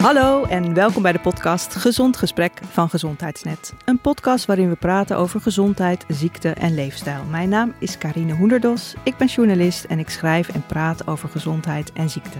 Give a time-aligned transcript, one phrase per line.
[0.00, 3.74] Hallo en welkom bij de podcast Gezond Gesprek van Gezondheidsnet.
[3.84, 7.24] Een podcast waarin we praten over gezondheid, ziekte en leefstijl.
[7.24, 11.92] Mijn naam is Karine Hoenderdos, ik ben journalist en ik schrijf en praat over gezondheid
[11.92, 12.38] en ziekte.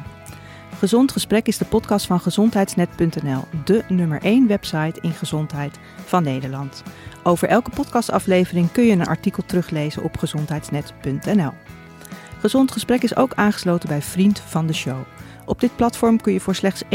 [0.79, 6.83] Gezond Gesprek is de podcast van gezondheidsnet.nl, de nummer 1 website in gezondheid van Nederland.
[7.23, 11.53] Over elke podcastaflevering kun je een artikel teruglezen op gezondheidsnet.nl.
[12.39, 14.99] Gezond Gesprek is ook aangesloten bij Vriend van de Show.
[15.51, 16.89] Op dit platform kun je voor slechts 1,50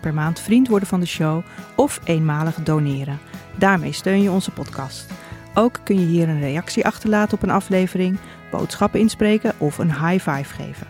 [0.00, 1.42] per maand vriend worden van de show
[1.76, 3.18] of eenmalig doneren.
[3.58, 5.06] Daarmee steun je onze podcast.
[5.54, 8.18] Ook kun je hier een reactie achterlaten op een aflevering,
[8.50, 10.86] boodschappen inspreken of een high five geven.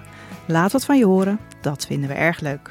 [0.46, 2.70] Laat wat van je horen, dat vinden we erg leuk.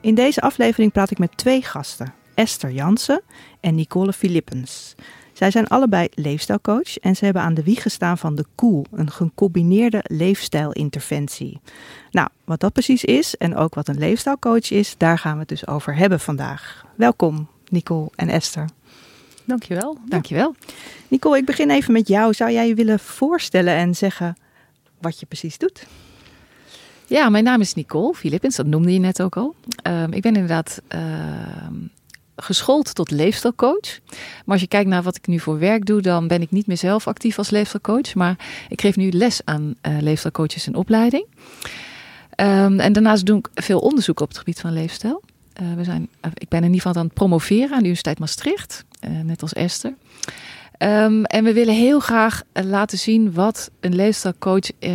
[0.00, 3.22] In deze aflevering praat ik met twee gasten, Esther Jansen
[3.60, 4.94] en Nicole Philippens.
[5.36, 9.10] Zij zijn allebei leefstijlcoach en ze hebben aan de wieg gestaan van de Cool, een
[9.10, 11.60] gecombineerde leefstijlinterventie.
[12.10, 15.48] Nou, wat dat precies is en ook wat een leefstijlcoach is, daar gaan we het
[15.48, 16.84] dus over hebben vandaag.
[16.94, 18.68] Welkom, Nicole en Esther.
[19.44, 19.98] Dankjewel.
[20.08, 20.54] Dankjewel.
[21.08, 22.34] Nicole, ik begin even met jou.
[22.34, 24.36] Zou jij je willen voorstellen en zeggen
[25.00, 25.86] wat je precies doet?
[27.06, 29.54] Ja, mijn naam is Nicole Philippins, dat noemde je net ook al.
[29.86, 31.00] Um, ik ben inderdaad uh,
[32.36, 33.98] geschoold tot leefstijlcoach.
[34.10, 36.66] Maar als je kijkt naar wat ik nu voor werk doe, dan ben ik niet
[36.66, 38.14] meer zelf actief als leefstijlcoach.
[38.14, 38.36] Maar
[38.68, 41.26] ik geef nu les aan uh, leefstijlcoaches in opleiding.
[42.40, 45.22] Um, en daarnaast doe ik veel onderzoek op het gebied van leefstijl.
[45.62, 48.18] Uh, we zijn, uh, ik ben in ieder geval aan het promoveren aan de Universiteit
[48.18, 48.84] Maastricht,
[49.22, 49.94] net als Esther.
[50.78, 54.92] Um, en we willen heel graag laten zien wat een leefstijlcoach uh,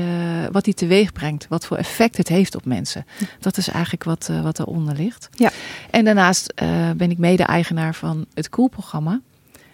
[0.51, 3.05] wat die teweeg brengt, wat voor effect het heeft op mensen.
[3.39, 5.29] Dat is eigenlijk wat, uh, wat eronder ligt.
[5.31, 5.52] Ja.
[5.89, 9.21] En daarnaast uh, ben ik mede-eigenaar van het Cool-programma.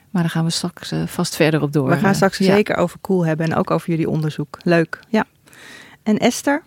[0.09, 1.89] Maar daar gaan we straks vast verder op door.
[1.89, 2.55] We gaan straks ja.
[2.55, 4.57] zeker over Cool hebben en ook over jullie onderzoek.
[4.63, 5.25] Leuk, ja.
[6.03, 6.63] En Esther?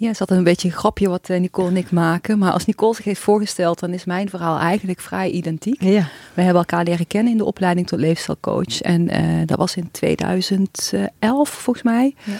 [0.00, 2.38] Ja, het is altijd een beetje een grapje wat Nicole en ik maken.
[2.38, 5.82] Maar als Nicole zich heeft voorgesteld, dan is mijn verhaal eigenlijk vrij identiek.
[5.82, 6.08] Ja.
[6.34, 8.80] We hebben elkaar leren kennen in de opleiding tot leefstijlcoach.
[8.80, 12.14] En uh, dat was in 2011 volgens mij.
[12.24, 12.34] Ja.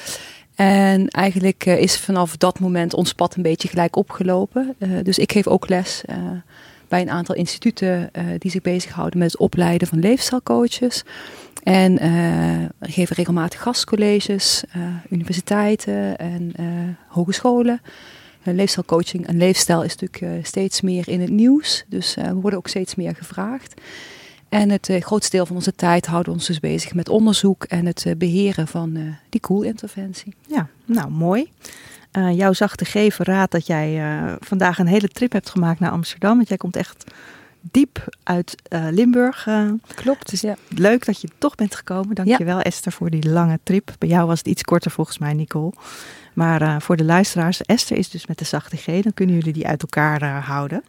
[0.55, 4.75] En eigenlijk uh, is vanaf dat moment ons pad een beetje gelijk opgelopen.
[4.79, 6.03] Uh, dus ik geef ook les
[6.89, 11.05] bij een aantal instituten die zich bezighouden met het opleiden van leefstijlcoaches.
[11.63, 16.67] En uh, geven regelmatig gastcolleges, uh, universiteiten en uh,
[17.09, 17.81] hogescholen.
[18.43, 21.85] En leefstijlcoaching en leefstijl is natuurlijk steeds meer in het nieuws.
[21.89, 23.81] Dus we worden ook steeds meer gevraagd.
[24.49, 27.87] En het grootste deel van onze tijd houden we ons dus bezig met onderzoek en
[27.87, 30.35] het beheren van die cool-interventie.
[30.47, 31.51] Ja, nou mooi.
[32.13, 34.03] Uh, jou zag te geven raad dat jij
[34.41, 36.37] vandaag een hele trip hebt gemaakt naar Amsterdam.
[36.37, 37.05] Want jij komt echt
[37.61, 39.47] diep uit uh, Limburg.
[39.47, 40.31] Uh, Klopt.
[40.31, 40.57] Dus ja.
[40.69, 42.15] leuk dat je toch bent gekomen.
[42.15, 42.63] Dankjewel ja.
[42.63, 43.95] Esther voor die lange trip.
[43.99, 45.73] Bij jou was het iets korter volgens mij, Nicole.
[46.35, 48.85] Maar uh, voor de luisteraars, Esther is dus met de zachte G.
[48.85, 50.85] Dan kunnen jullie die uit elkaar houden.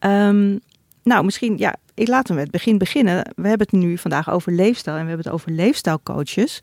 [0.00, 0.60] Um,
[1.02, 3.32] nou, misschien, ja, ik laat hem met het begin beginnen.
[3.36, 6.60] We hebben het nu vandaag over leefstijl en we hebben het over leefstijlcoaches.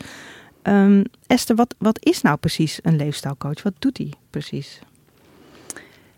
[0.63, 3.63] Um, Esther, wat, wat is nou precies een leefstijlcoach?
[3.63, 4.79] Wat doet hij precies?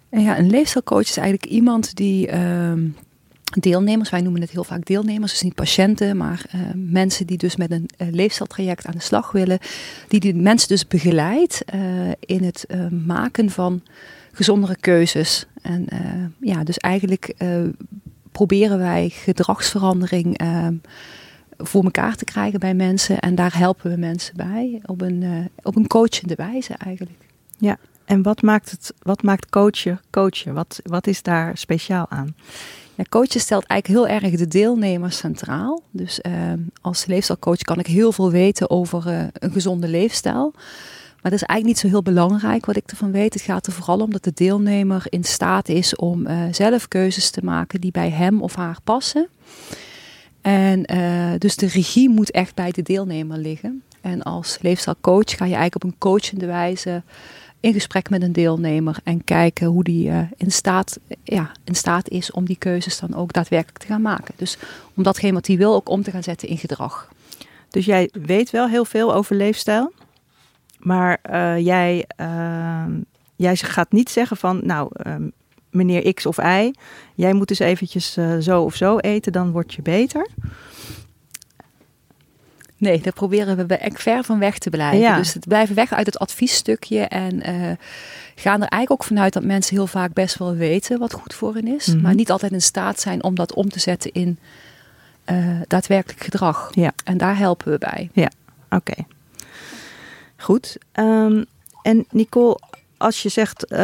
[0.09, 2.95] Ja, een leefstijlcoach is eigenlijk iemand die um,
[3.61, 7.55] deelnemers, wij noemen het heel vaak deelnemers, dus niet patiënten, maar uh, mensen die dus
[7.55, 9.59] met een uh, aan de slag willen,
[10.07, 11.81] die die mensen dus begeleidt uh,
[12.19, 12.67] in het
[13.05, 13.81] maken van
[14.31, 15.45] gezondere keuzes.
[15.61, 15.87] En
[16.39, 17.35] ja, dus eigenlijk
[18.31, 20.41] proberen wij gedragsverandering
[21.57, 25.75] voor elkaar te krijgen bij mensen en daar helpen we mensen bij op een, op
[25.75, 27.17] een coachende wijze eigenlijk.
[27.57, 30.53] Ja, en wat maakt, het, wat maakt coachen coachen?
[30.53, 32.35] Wat, wat is daar speciaal aan?
[32.95, 35.81] Ja, coachen stelt eigenlijk heel erg de deelnemers centraal.
[35.91, 36.33] Dus uh,
[36.81, 40.51] als leefstijlcoach kan ik heel veel weten over uh, een gezonde leefstijl.
[41.21, 43.33] Maar dat is eigenlijk niet zo heel belangrijk wat ik ervan weet.
[43.33, 47.29] Het gaat er vooral om dat de deelnemer in staat is om uh, zelf keuzes
[47.29, 49.27] te maken die bij hem of haar passen.
[50.41, 50.83] En
[51.37, 53.83] dus de regie moet echt bij de deelnemer liggen.
[54.01, 57.03] En als leefstijlcoach ga je eigenlijk op een coachende wijze
[57.63, 62.09] in gesprek met een deelnemer en kijken hoe die uh, in, staat, ja, in staat
[62.09, 64.33] is om die keuzes dan ook daadwerkelijk te gaan maken.
[64.37, 64.57] Dus
[64.93, 67.09] om datgene wat hij wil ook om te gaan zetten in gedrag.
[67.69, 69.91] Dus jij weet wel heel veel over leefstijl,
[70.79, 72.85] maar uh, jij, uh,
[73.35, 74.91] jij gaat niet zeggen van, nou,
[75.69, 76.73] meneer X of Y,
[77.15, 80.27] jij moet dus eventjes zo of zo eten, dan word je beter.
[82.77, 84.99] Nee, daar proberen we ver van weg te blijven.
[84.99, 85.17] Ja.
[85.17, 86.99] Dus het blijven weg uit het adviesstukje.
[86.99, 87.71] En uh,
[88.35, 91.53] gaan er eigenlijk ook vanuit dat mensen heel vaak best wel weten wat goed voor
[91.53, 91.87] hen is.
[91.87, 92.01] Mm -hmm.
[92.01, 94.39] Maar niet altijd in staat zijn om dat om te zetten in
[95.31, 96.69] uh, daadwerkelijk gedrag.
[96.73, 96.91] Ja.
[97.03, 98.09] En daar helpen we bij.
[98.13, 98.29] Ja,
[98.69, 98.75] oké.
[98.75, 99.05] Okay.
[100.37, 100.77] Goed.
[100.93, 101.45] Um,
[101.81, 102.59] en Nicole,
[102.97, 103.77] als je zegt, uh,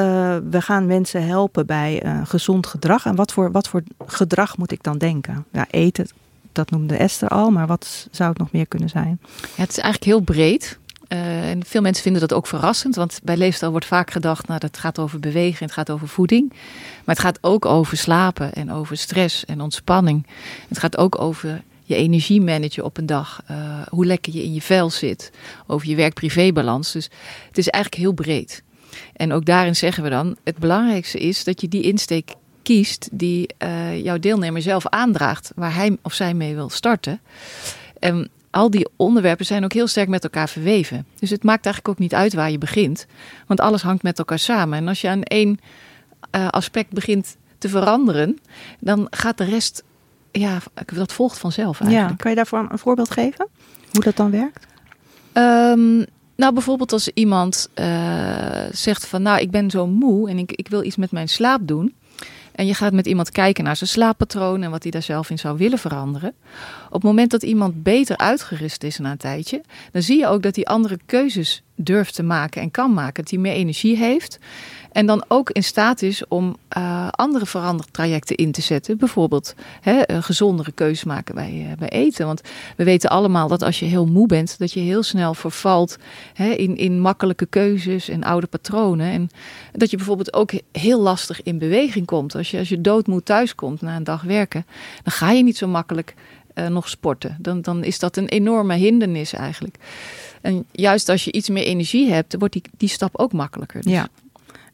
[0.50, 3.06] we gaan mensen helpen bij gezond gedrag.
[3.06, 5.46] En wat voor, wat voor gedrag moet ik dan denken?
[5.52, 6.08] Ja, eten,
[6.51, 7.51] dat noemde Esther al.
[7.51, 9.19] Maar wat zou het nog meer kunnen zijn?
[9.22, 10.80] Ja, het is eigenlijk heel breed.
[11.07, 14.60] Uh, en veel mensen vinden dat ook verrassend, want bij leefstijl wordt vaak gedacht, nou
[14.60, 16.50] dat gaat over bewegen, het gaat over voeding.
[17.06, 20.28] Maar het gaat ook over slapen en over stress en ontspanning.
[20.68, 23.57] Het gaat ook over je energie managen op een dag, uh,
[23.90, 25.31] hoe lekker je in je vel zit,
[25.68, 26.92] over je werk-privé-balans.
[26.92, 27.10] Dus
[27.48, 28.63] het is eigenlijk heel breed.
[29.13, 32.34] En ook daarin zeggen we dan, het belangrijkste is dat je die insteek
[32.64, 37.20] kiest die uh, jouw deelnemer zelf aandraagt, waar hij of zij mee wil starten.
[38.00, 41.06] En al die onderwerpen zijn ook heel sterk met elkaar verweven.
[41.20, 43.06] Dus het maakt eigenlijk ook niet uit waar je begint,
[43.48, 44.78] want alles hangt met elkaar samen.
[44.78, 45.60] En als je aan één
[46.36, 48.40] uh, aspect begint te veranderen,
[48.80, 49.84] dan gaat de rest,
[50.32, 52.12] ja, dat volgt vanzelf eigenlijk.
[52.12, 53.48] Ja, kan je daarvoor een voorbeeld geven?
[53.92, 54.68] Hoe dat dan werkt?
[55.34, 56.06] Um,
[56.36, 57.86] nou, bijvoorbeeld als iemand uh,
[58.72, 61.68] zegt van, nou, ik ben zo moe en ik, ik wil iets met mijn slaap
[61.68, 61.96] doen.
[62.60, 65.40] En je gaat met iemand kijken naar zijn slaappatroon en wat hij daar zelf in
[65.40, 66.34] zou willen veranderen.
[66.88, 69.62] Op het moment dat iemand beter uitgerust is na een tijdje,
[69.92, 73.24] dan zie je ook dat hij andere keuzes durft te maken en kan maken.
[73.24, 74.40] Dat hij meer energie heeft.
[74.92, 78.98] En dan ook in staat is om uh, andere verandertrajecten in te zetten.
[78.98, 82.26] Bijvoorbeeld hè, een gezondere keuze maken bij, uh, bij eten.
[82.26, 82.42] Want
[82.78, 85.98] we weten allemaal dat als je heel moe bent, dat je heel snel vervalt
[86.34, 89.12] hè, in, in makkelijke keuzes en oude patronen.
[89.12, 89.30] En
[89.72, 92.36] dat je bijvoorbeeld ook heel lastig in beweging komt.
[92.36, 94.66] Als je, als je doodmoe thuis komt na een dag werken,
[95.04, 96.14] dan ga je niet zo makkelijk
[96.70, 97.38] nog sporten.
[97.40, 99.78] Dan, dan is dat een enorme hindernis eigenlijk.
[100.42, 103.82] En juist als je iets meer energie hebt, wordt die, die stap ook makkelijker.
[103.82, 103.92] Dus.
[103.92, 104.08] Ja.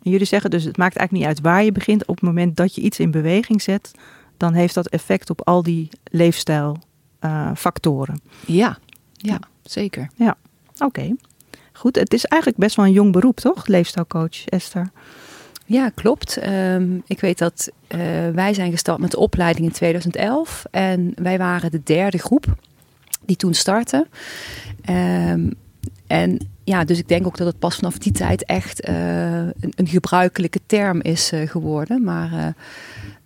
[0.06, 2.06] En jullie zeggen dus, het maakt eigenlijk niet uit waar je begint.
[2.06, 3.92] Op het moment dat je iets in beweging zet,
[4.38, 8.22] dan heeft dat effect op al die leefstijlfactoren.
[8.48, 8.78] Uh, ja,
[9.14, 10.10] ja, zeker.
[10.16, 10.38] Ja,
[10.74, 10.86] oké.
[10.86, 11.16] Okay.
[11.74, 13.68] Goed, het is eigenlijk best wel een jong beroep, toch?
[13.68, 14.90] Leefstijlcoach, Esther.
[15.66, 16.48] Ja, klopt.
[16.48, 18.00] Um, ik weet dat uh,
[18.30, 20.66] wij zijn gestart met de opleiding in 2011.
[20.72, 22.46] En wij waren de derde groep
[23.26, 24.08] die toen startte.
[24.90, 25.54] Um,
[26.08, 29.74] en ja, dus ik denk ook dat het pas vanaf die tijd echt uh, een,
[29.76, 32.04] een, gebruikelijke term is uh, geworden.
[32.04, 32.56] Maar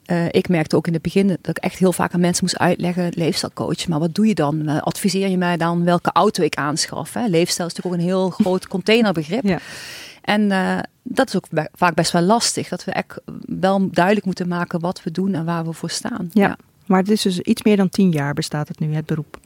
[0.06, 2.58] uh, ik merkte ook in het begin dat ik echt heel vaak aan mensen moest
[2.58, 4.82] uitleggen: leefstijlcoach, maar wat doe je dan?
[4.82, 7.14] adviseer je mij dan welke auto ik aanschaf?
[7.14, 7.26] Hè?
[7.28, 9.44] Leefstijl is natuurlijk ook een heel groot containerbegrip.
[9.44, 9.60] Ja.
[10.22, 10.50] En
[11.04, 12.70] dat is ook vaak best wel lastig.
[12.70, 16.30] Dat we echt wel duidelijk moeten maken wat we doen en waar we voor staan.
[16.34, 16.58] Ja, ja.
[16.86, 19.40] maar het is dus iets meer dan tien jaar bestaat het nu, het beroep.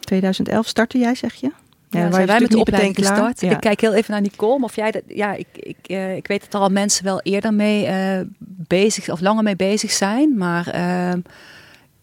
[0.00, 1.50] 2011 startte jij, zeg je?
[1.90, 3.40] Ja, ja zijn wij met de opleiding gestart.
[3.40, 3.50] Ja.
[3.50, 4.64] Ik kijk heel even naar Nicole.
[4.64, 7.54] Of jij dat, ja, ik, ik, uh, ik weet dat er al mensen wel eerder
[7.54, 10.36] mee uh, bezig of langer mee bezig zijn.
[10.36, 11.22] Maar uh,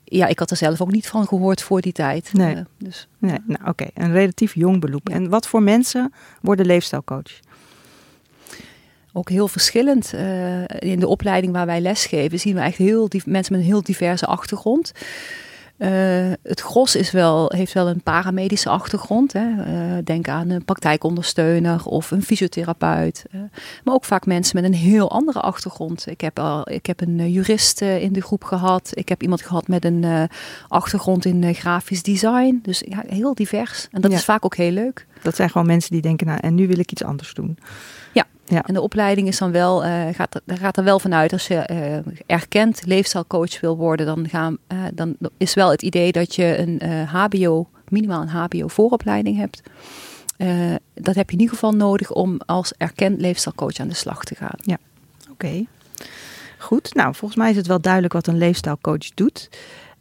[0.04, 2.34] ja, ik had er zelf ook niet van gehoord voor die tijd.
[2.34, 3.70] Nee, dus, nee nou oké.
[3.70, 3.92] Okay.
[3.94, 5.10] Een relatief jong beroep.
[5.10, 7.40] En wat voor mensen worden leefstijlcoach?
[9.14, 10.14] Ook heel verschillend.
[10.80, 14.26] in de opleiding waar wij lesgeven zien we echt heel mensen met een heel diverse
[14.26, 14.92] achtergrond.
[15.78, 19.34] Uh, het gros is wel, heeft wel een paramedische achtergrond.
[19.34, 19.48] Hè.
[19.48, 23.26] Uh, denk aan een praktijkondersteuner of een fysiotherapeut.
[23.32, 23.42] Uh,
[23.84, 26.08] maar ook vaak mensen met een heel andere achtergrond.
[26.08, 28.90] Ik heb, al, ik heb een jurist in de groep gehad.
[28.94, 30.30] Ik heb iemand gehad met een
[30.68, 32.60] achtergrond in grafisch design.
[32.62, 33.88] Dus ja, heel divers.
[33.92, 34.18] En dat ja.
[34.18, 35.06] is vaak ook heel leuk.
[35.22, 37.58] Dat zijn gewoon mensen die denken, nou, en nu wil ik iets anders doen.
[38.14, 38.64] Ja, ja.
[38.64, 41.70] En de opleiding is dan wel, uh, gaat, daar gaat er wel vanuit als je
[41.72, 46.58] uh, erkend leefstijlcoach wil worden, dan, gaan, uh, dan is wel het idee dat je
[46.58, 49.62] een HBO, minimaal een HBO vooropleiding hebt.
[50.94, 54.36] dat heb je in ieder geval nodig om als erkend leefstijlcoach aan de slag te
[54.36, 54.58] gaan.
[54.62, 54.78] Ja,
[55.22, 55.32] oké.
[55.32, 55.68] Okay.
[56.58, 59.50] Goed, nou volgens mij is het wel duidelijk wat een leefstijlcoach doet.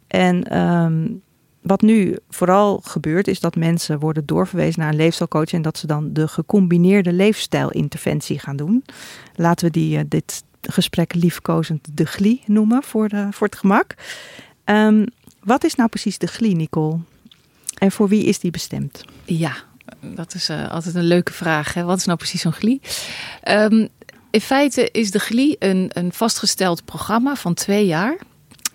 [0.07, 1.21] En um,
[1.61, 5.87] wat nu vooral gebeurt, is dat mensen worden doorverwezen naar een leefstijlcoach en dat ze
[5.87, 8.85] dan de gecombineerde leefstijlinterventie gaan doen.
[9.35, 13.95] Laten we die, uh, dit gesprek liefkozend de GLI noemen voor, de, voor het gemak.
[14.65, 15.05] Um,
[15.43, 16.99] wat is nou precies de GLI, Nicole?
[17.77, 19.03] En voor wie is die bestemd?
[19.25, 19.55] Ja,
[20.01, 21.73] dat is uh, altijd een leuke vraag.
[21.73, 21.83] Hè?
[21.83, 22.81] Wat is nou precies zo'n GLI?
[23.47, 23.87] Um,
[24.31, 28.17] in feite is de GLI een, een vastgesteld programma van twee jaar.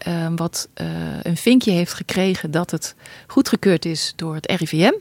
[0.09, 0.87] Uh, wat uh,
[1.23, 2.95] een vinkje heeft gekregen dat het
[3.27, 4.93] goedgekeurd is door het RIVM.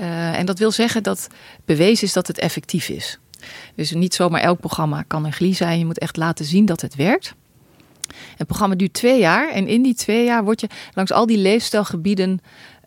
[0.00, 1.26] Uh, en dat wil zeggen dat
[1.64, 3.18] bewezen is dat het effectief is.
[3.74, 5.78] Dus niet zomaar elk programma kan een glie zijn.
[5.78, 7.34] Je moet echt laten zien dat het werkt.
[8.36, 11.38] Het programma duurt twee jaar en in die twee jaar word je langs al die
[11.38, 12.40] leefstijlgebieden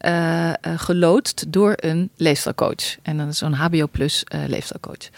[0.06, 2.98] uh, geloodst door een leefstijlcoach.
[3.02, 5.10] En dan is zo'n HBO plus leefstijlcoach.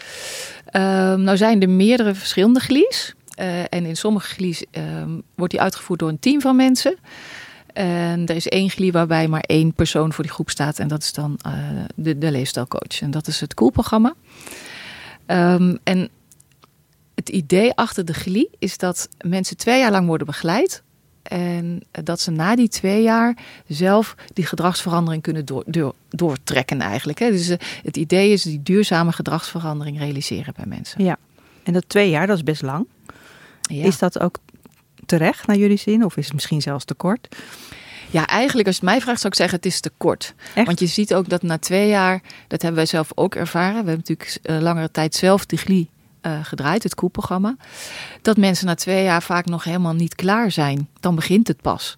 [0.72, 0.82] Uh,
[1.14, 3.14] nou zijn er meerdere verschillende glies.
[3.36, 4.82] Uh, en in sommige glies uh,
[5.34, 6.96] wordt die uitgevoerd door een team van mensen.
[7.72, 10.78] En er is één glie waarbij maar één persoon voor die groep staat.
[10.78, 11.52] En dat is dan uh,
[11.94, 13.00] de, de leefstijlcoach.
[13.00, 14.14] En dat is het Cool-programma.
[15.26, 16.08] Um, en
[17.14, 20.82] het idee achter de GLI is dat mensen twee jaar lang worden begeleid.
[21.22, 27.18] En dat ze na die twee jaar zelf die gedragsverandering kunnen door, door, doortrekken eigenlijk.
[27.18, 27.30] Hè.
[27.30, 27.48] Dus
[27.82, 31.04] het idee is die duurzame gedragsverandering realiseren bij mensen.
[31.04, 31.16] Ja,
[31.62, 32.86] en dat twee jaar, dat is best lang.
[33.66, 33.84] Ja.
[33.84, 34.38] Is dat ook
[35.06, 36.04] terecht naar jullie zin?
[36.04, 37.36] Of is het misschien zelfs te kort?
[38.10, 40.34] Ja, eigenlijk als je het mij vraagt zou ik zeggen het is te kort.
[40.54, 40.66] Echt?
[40.66, 43.84] Want je ziet ook dat na twee jaar, dat hebben wij zelf ook ervaren.
[43.84, 45.88] We hebben natuurlijk uh, langere tijd zelf de GLI
[46.22, 47.56] uh, gedraaid, het koelprogramma.
[48.22, 50.88] Dat mensen na twee jaar vaak nog helemaal niet klaar zijn.
[51.00, 51.96] Dan begint het pas.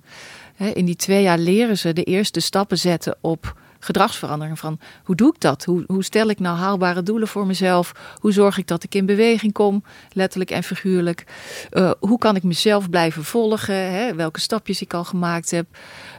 [0.55, 4.59] He, in die twee jaar leren ze de eerste stappen zetten op gedragsverandering.
[4.59, 5.65] Van hoe doe ik dat?
[5.65, 7.93] Hoe, hoe stel ik nou haalbare doelen voor mezelf?
[8.21, 11.25] Hoe zorg ik dat ik in beweging kom, letterlijk en figuurlijk?
[11.73, 13.93] Uh, hoe kan ik mezelf blijven volgen?
[13.93, 14.15] Hè?
[14.15, 15.67] Welke stapjes ik al gemaakt heb?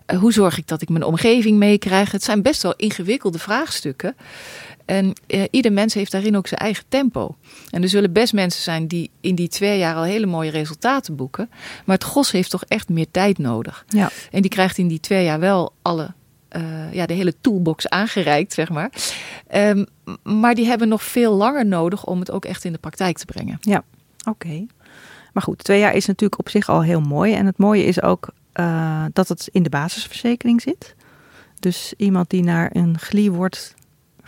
[0.08, 2.12] Uh, hoe zorg ik dat ik mijn omgeving meekrijg?
[2.12, 4.16] Het zijn best wel ingewikkelde vraagstukken.
[4.86, 7.36] En uh, ieder mens heeft daarin ook zijn eigen tempo.
[7.70, 11.16] En er zullen best mensen zijn die in die twee jaar al hele mooie resultaten
[11.16, 11.50] boeken.
[11.86, 13.86] Maar het GOS heeft toch echt meer tijd nodig.
[13.88, 14.10] Ja.
[14.32, 16.13] En die krijgt in die twee jaar wel alle
[16.58, 18.91] uh, ja, de hele toolbox aangereikt, zeg maar.
[19.56, 19.86] Um,
[20.24, 23.25] maar die hebben nog veel langer nodig om het ook echt in de praktijk te
[23.25, 23.58] brengen.
[23.62, 23.84] Ja,
[24.27, 24.65] oké.
[25.34, 27.34] Maar goed, twee jaar is natuurlijk op zich al heel mooi.
[27.34, 30.96] En het mooie is ook uh, dat het in de basisverzekering zit.
[31.60, 33.74] Dus iemand die naar een GLI wordt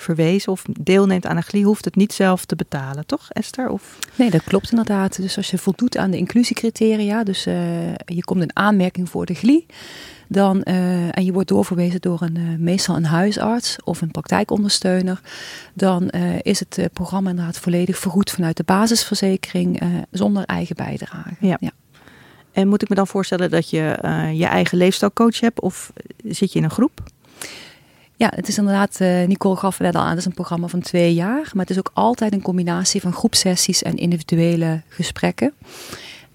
[0.01, 3.69] verwezen of deelneemt aan een GLI, hoeft het niet zelf te betalen, toch Esther?
[3.69, 3.97] Of?
[4.15, 5.21] Nee, dat klopt inderdaad.
[5.21, 9.33] Dus als je voldoet aan de inclusiecriteria, dus uh, je komt in aanmerking voor de
[9.33, 9.65] GLI,
[10.27, 15.21] dan, uh, en je wordt doorverwezen door een, uh, meestal een huisarts of een praktijkondersteuner,
[15.73, 16.09] dan
[16.41, 19.81] is het programma inderdaad volledig vergoed vanuit de basisverzekering
[20.11, 21.29] zonder eigen bijdrage.
[21.39, 21.57] Ja.
[21.59, 21.71] ja.
[22.51, 23.97] En moet ik me dan voorstellen dat je
[24.33, 25.93] je eigen leefstijlcoach hebt of
[26.23, 27.03] zit je in een groep?
[28.21, 30.79] Ja, het is inderdaad, uh, Nicole gaf net al aan, het is een programma van
[30.79, 31.49] twee jaar.
[31.53, 35.53] Maar het is ook altijd een combinatie van groepsessies en individuele gesprekken.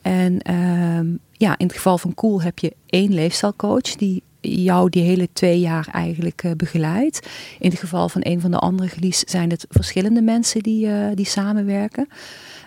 [0.02, 5.02] En uh, ja, in het geval van Cool heb je één leefstijlcoach die jou die
[5.02, 7.28] hele twee jaar eigenlijk uh, begeleidt.
[7.58, 11.06] In het geval van een van de andere gelies zijn het verschillende mensen die, uh,
[11.14, 12.08] die samenwerken.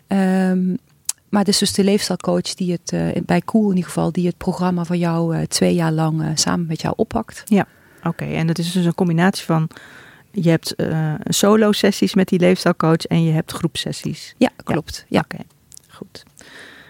[0.08, 0.78] Um,
[1.30, 4.38] maar het is dus de leefstijlcoach die het, bij Cool in ieder geval, die het
[4.38, 7.42] programma van jou twee jaar lang samen met jou oppakt.
[7.46, 7.68] Ja.
[8.10, 9.70] Oké, okay, en dat is dus een combinatie van
[10.32, 14.36] je hebt uh, solo sessies met die leefstijlcoach en je hebt groepsessies.
[14.38, 15.06] Ja, klopt.
[15.08, 15.20] Ja.
[15.20, 15.46] Oké, okay,
[15.88, 16.24] goed.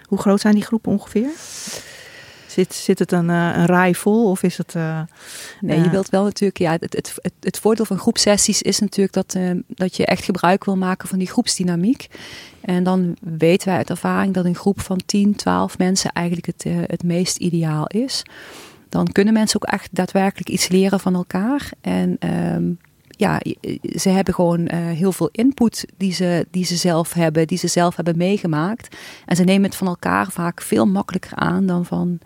[0.04, 1.30] Hoe groot zijn die groepen ongeveer?
[2.46, 4.74] Zit, zit het een, uh, een raai vol of is het...
[4.74, 5.00] Uh,
[5.60, 6.58] nee, je wilt wel natuurlijk...
[6.58, 9.36] Ja, het, het, het, het voordeel van groepsessies is natuurlijk dat,
[9.66, 12.06] dat je echt gebruik wil maken van die groepsdynamiek.
[12.60, 16.64] En dan weten wij uit ervaring dat een groep van 10, 12 mensen eigenlijk het,
[16.86, 18.22] het meest ideaal is
[18.90, 21.70] dan kunnen mensen ook echt daadwerkelijk iets leren van elkaar.
[21.80, 22.16] En
[22.54, 22.78] um,
[23.08, 23.40] ja,
[23.96, 27.66] ze hebben gewoon uh, heel veel input die ze, die ze zelf hebben, die ze
[27.66, 28.96] zelf hebben meegemaakt.
[29.26, 32.18] En ze nemen het van elkaar vaak veel makkelijker aan dan van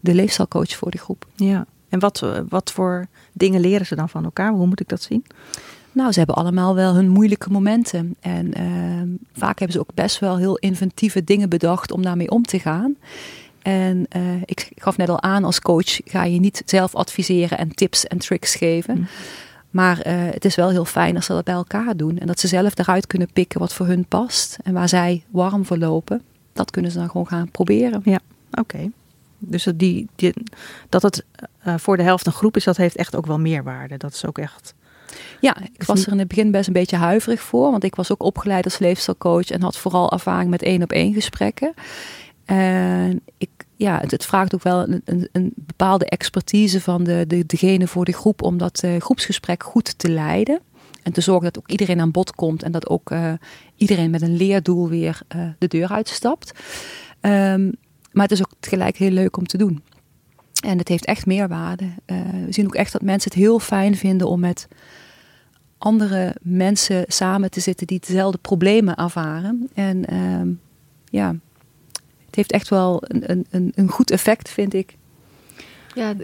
[0.00, 1.26] de leefstijlcoach voor de groep.
[1.36, 4.52] Ja, en wat, wat voor dingen leren ze dan van elkaar?
[4.52, 5.24] Hoe moet ik dat zien?
[5.92, 8.16] Nou, ze hebben allemaal wel hun moeilijke momenten.
[8.20, 12.42] En uh, vaak hebben ze ook best wel heel inventieve dingen bedacht om daarmee om
[12.42, 12.96] te gaan.
[13.62, 17.74] En uh, ik gaf net al aan, als coach ga je niet zelf adviseren en
[17.74, 18.96] tips en tricks geven.
[18.96, 19.06] Mm.
[19.70, 22.18] Maar uh, het is wel heel fijn als ze dat bij elkaar doen.
[22.18, 24.58] En dat ze zelf eruit kunnen pikken wat voor hun past.
[24.62, 26.22] En waar zij warm voor lopen.
[26.52, 28.00] Dat kunnen ze dan gewoon gaan proberen.
[28.04, 28.60] Ja, oké.
[28.60, 28.90] Okay.
[29.38, 30.34] Dus dat, die, die,
[30.88, 31.24] dat het
[31.66, 33.96] uh, voor de helft een groep is, dat heeft echt ook wel meerwaarde.
[33.96, 34.74] Dat is ook echt...
[35.40, 37.70] Ja, ik was er in het begin best een beetje huiverig voor.
[37.70, 39.50] Want ik was ook opgeleid als leefstijlcoach.
[39.50, 41.74] En had vooral ervaring met één op één gesprekken.
[42.56, 47.86] En ik, ja, het, vraagt ook wel een, een, bepaalde expertise van de, de, degene
[47.86, 50.60] voor de groep om dat uh, groepsgesprek goed te leiden.
[51.02, 53.32] En te zorgen dat ook iedereen aan bod komt en dat ook uh,
[53.76, 56.52] iedereen met een leerdoel weer uh, de deur uitstapt.
[57.20, 57.72] Um,
[58.12, 59.82] maar het is ook tegelijk heel leuk om te doen.
[60.64, 61.88] En het heeft echt meerwaarde.
[62.46, 64.68] we zien ook echt dat mensen het heel fijn vinden om met
[65.78, 69.70] andere mensen samen te zitten die dezelfde problemen ervaren.
[69.74, 70.60] En um,
[71.04, 71.34] ja,
[72.30, 74.96] het heeft echt wel een, een, een goed effect, vind ik.
[75.94, 76.14] Ja,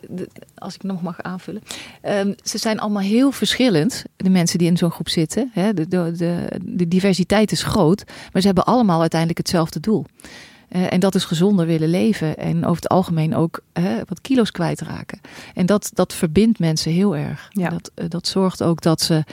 [0.55, 1.63] als ik nog mag aanvullen.
[2.03, 5.51] Um, ze zijn allemaal heel verschillend, de mensen die in zo'n groep zitten.
[5.53, 5.75] Hè?
[5.75, 10.05] De, de, de, diversiteit is groot, maar ze hebben allemaal uiteindelijk hetzelfde doel.
[10.69, 13.61] Uh, en dat is gezonder willen leven en over het algemeen ook
[14.09, 15.21] wat kilo's kwijtraken.
[15.55, 17.49] En dat, dat verbindt mensen heel erg.
[17.51, 17.69] Ja.
[17.69, 19.25] Dat, uh, dat zorgt ook dat ze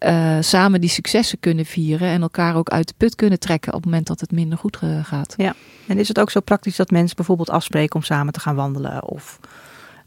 [0.00, 3.80] uh, samen die successen kunnen vieren en elkaar ook uit de put kunnen trekken op
[3.80, 5.34] het moment dat het minder goed gaat.
[5.36, 5.54] Ja,
[5.86, 9.04] en is het ook zo praktisch dat mensen bijvoorbeeld afspreken om samen te gaan wandelen
[9.04, 9.38] of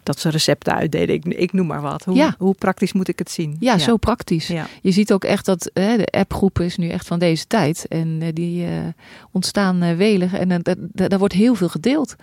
[0.05, 1.15] dat ze recepten uitdeden.
[1.15, 2.03] Ik, ik noem maar wat.
[2.03, 2.35] Hoe, Ja.
[2.37, 3.55] hoe praktisch moet ik het zien?
[3.59, 4.47] Ja, zo praktisch.
[4.47, 4.67] Ja.
[4.81, 7.85] Je ziet ook echt dat hè, de appgroep is nu echt van deze tijd.
[7.87, 8.71] En eh, die eh,
[9.31, 10.33] ontstaan eh, welig.
[10.33, 12.15] En da- da- daar wordt heel veel gedeeld.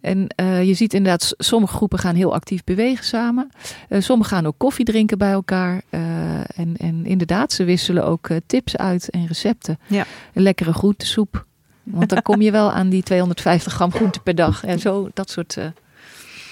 [0.00, 0.26] En
[0.66, 3.50] je ziet inderdaad, sommige groepen gaan heel actief bewegen samen.
[3.88, 5.82] Eh sommige gaan ook koffie drinken bij elkaar.
[5.90, 9.78] En, en inderdaad, ze wisselen ook tips uit en recepten.
[9.86, 10.04] Ja.
[10.34, 11.46] Een lekkere groentesoep.
[11.82, 14.64] Want dan kom je wel aan die 250 gram groente per dag.
[14.64, 15.56] En zo, dat soort...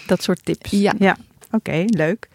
[0.07, 0.71] Dat soort tips.
[0.71, 1.17] Ja.
[1.51, 2.29] Oké, leuk.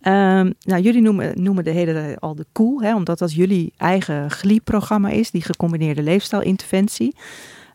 [0.00, 3.72] Ehm, nou, jullie noemen, noemen de hele tijd al de cool, hè, omdat dat jullie
[3.76, 7.14] eigen GLI-programma is, die gecombineerde leefstijlinterventie.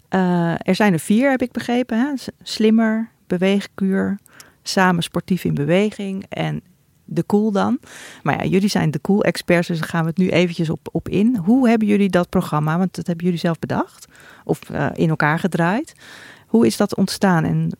[0.09, 1.99] Eh, er zijn er vier, heb ik begrepen.
[1.99, 2.13] Hè?
[2.43, 4.19] Slimmer, beweegkuur,
[4.63, 6.61] samen sportief in beweging en
[7.05, 7.79] de cool dan.
[8.23, 10.89] Maar ja, jullie zijn de cool experts, dus daar gaan we het nu eventjes op,
[10.91, 11.35] op in.
[11.35, 14.07] Hoe hebben jullie dat programma, want dat hebben jullie zelf bedacht
[14.43, 15.93] of eh, in elkaar gedraaid.
[16.47, 17.71] Hoe is dat ontstaan en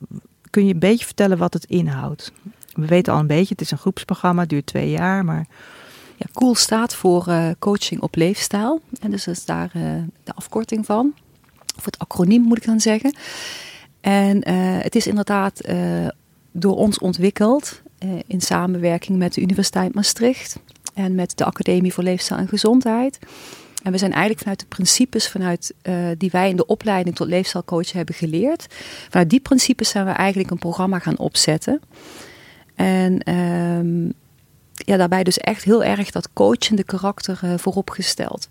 [0.57, 2.31] kun je een beetje vertellen wat het inhoudt?
[2.73, 5.47] We weten al een beetje, het is een groepsprogramma, duurt twee jaar, maar
[6.15, 8.81] Ja, COOL staat voor eh, coaching op leefstijl.
[8.99, 9.81] En dus is daar eh,
[10.23, 11.13] de afkorting van.
[11.77, 13.15] Of het acroniem moet ik dan zeggen.
[14.01, 15.61] En eh, het is inderdaad
[16.51, 17.81] door ons ontwikkeld
[18.27, 20.59] in samenwerking met de Universiteit Maastricht
[20.93, 23.19] en met de Academie voor Leefstijl en Gezondheid.
[23.87, 27.27] En we zijn eigenlijk vanuit de principes vanuit, eh, die wij in de opleiding tot
[27.27, 28.65] leefstijlcoach hebben geleerd.
[29.09, 31.81] Vanuit die principes zijn we eigenlijk een programma gaan opzetten.
[32.75, 34.05] En ehm,
[34.73, 38.47] ja, daarbij dus echt heel erg dat coachende karakter eh, voorop gesteld.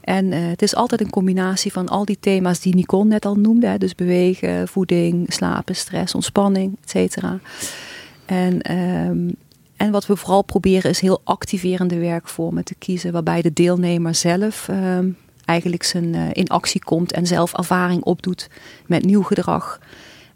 [0.00, 3.34] En eh, het is altijd een combinatie van al die thema's die Nicole net al
[3.34, 3.78] noemde.
[3.78, 7.38] Dus bewegen, voeding, slapen, stress, ontspanning, et cetera.
[8.26, 9.28] En, ehm,
[9.80, 13.12] en wat we vooral proberen is heel activerende werkvormen te kiezen.
[13.12, 15.08] Waarbij de deelnemer zelf ehm,
[15.44, 18.48] eigenlijk zijn, eh, in actie komt en zelf ervaring opdoet
[18.86, 19.80] met nieuw gedrag.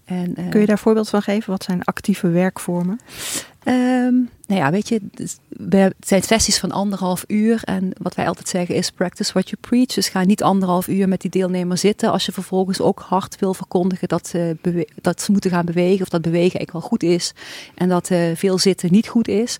[0.04, 1.50] En, eh, kun je daar voorbeeld van geven?
[1.50, 3.00] Wat zijn actieve werkvormen?
[3.64, 4.14] Ehm,
[4.46, 5.36] nou ja, weet je, dus
[5.68, 7.60] het zijn sessies van anderhalf uur.
[7.64, 9.86] En wat wij altijd zeggen is practice what you preach.
[9.86, 12.12] Dus ga niet anderhalf uur met die deelnemer zitten.
[12.12, 14.56] Als je vervolgens ook hard wil verkondigen dat, ze
[15.00, 16.02] dat ze moeten gaan bewegen.
[16.02, 17.32] Of dat bewegen eigenlijk wel goed is.
[17.74, 19.56] En dat eh, veel zitten niet goed is.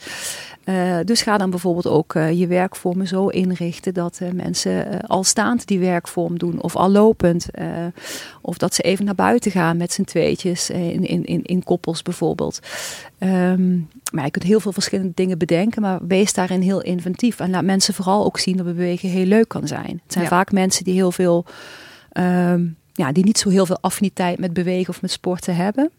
[0.64, 5.24] Eh, dus ga dan bijvoorbeeld ook eh, je werkvormen zo inrichten dat eh, mensen al
[5.24, 7.46] staand die werkvorm doen of al lopend.
[8.40, 12.02] of dat ze even naar buiten gaan met z'n tweetjes in, in, in, in koppels
[12.02, 12.58] bijvoorbeeld.
[13.18, 13.78] Ehm,
[14.12, 17.40] maar je kunt heel veel verschillende dingen bedenken, maar wees daarin heel inventief.
[17.40, 20.00] En laat mensen vooral ook zien dat bewegen heel leuk kan zijn.
[20.02, 20.30] Het zijn Ja.
[20.30, 21.44] vaak mensen die heel veel,
[22.12, 25.90] ehm, ja, die niet zo heel veel affiniteit met bewegen of met sporten hebben.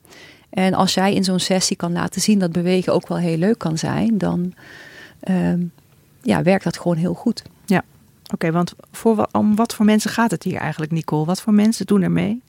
[0.55, 3.57] En als jij in zo'n sessie kan laten zien dat bewegen ook wel heel leuk
[3.57, 4.53] kan zijn, dan
[5.19, 5.63] ehm,
[6.21, 7.43] ja, werkt dat gewoon heel goed.
[8.33, 11.25] Oké, want voor, om wat voor mensen gaat het hier eigenlijk, Nicole?
[11.25, 12.41] Wat voor mensen doen er mee?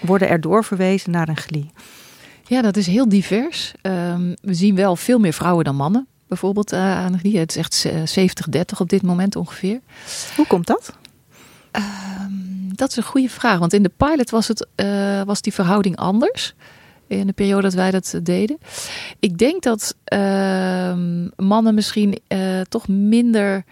[0.00, 1.70] Worden er doorverwezen naar een GLI?
[2.46, 3.72] Ja, dat is heel divers.
[3.82, 6.06] Ehm, we zien wel veel meer vrouwen dan mannen.
[6.28, 7.38] Bijvoorbeeld eh, aan GLI.
[7.38, 9.80] Het is echt eh, 70-30 op dit moment ongeveer.
[10.36, 10.92] Hoe komt dat?
[11.70, 12.32] Ehm,
[12.74, 13.58] dat is een goede vraag.
[13.58, 16.54] Want in de pilot was, het, eh, was die verhouding anders.
[17.18, 18.58] In de periode dat wij dat deden.
[19.20, 23.64] Ik denk dat ehm, mannen misschien eh, toch minder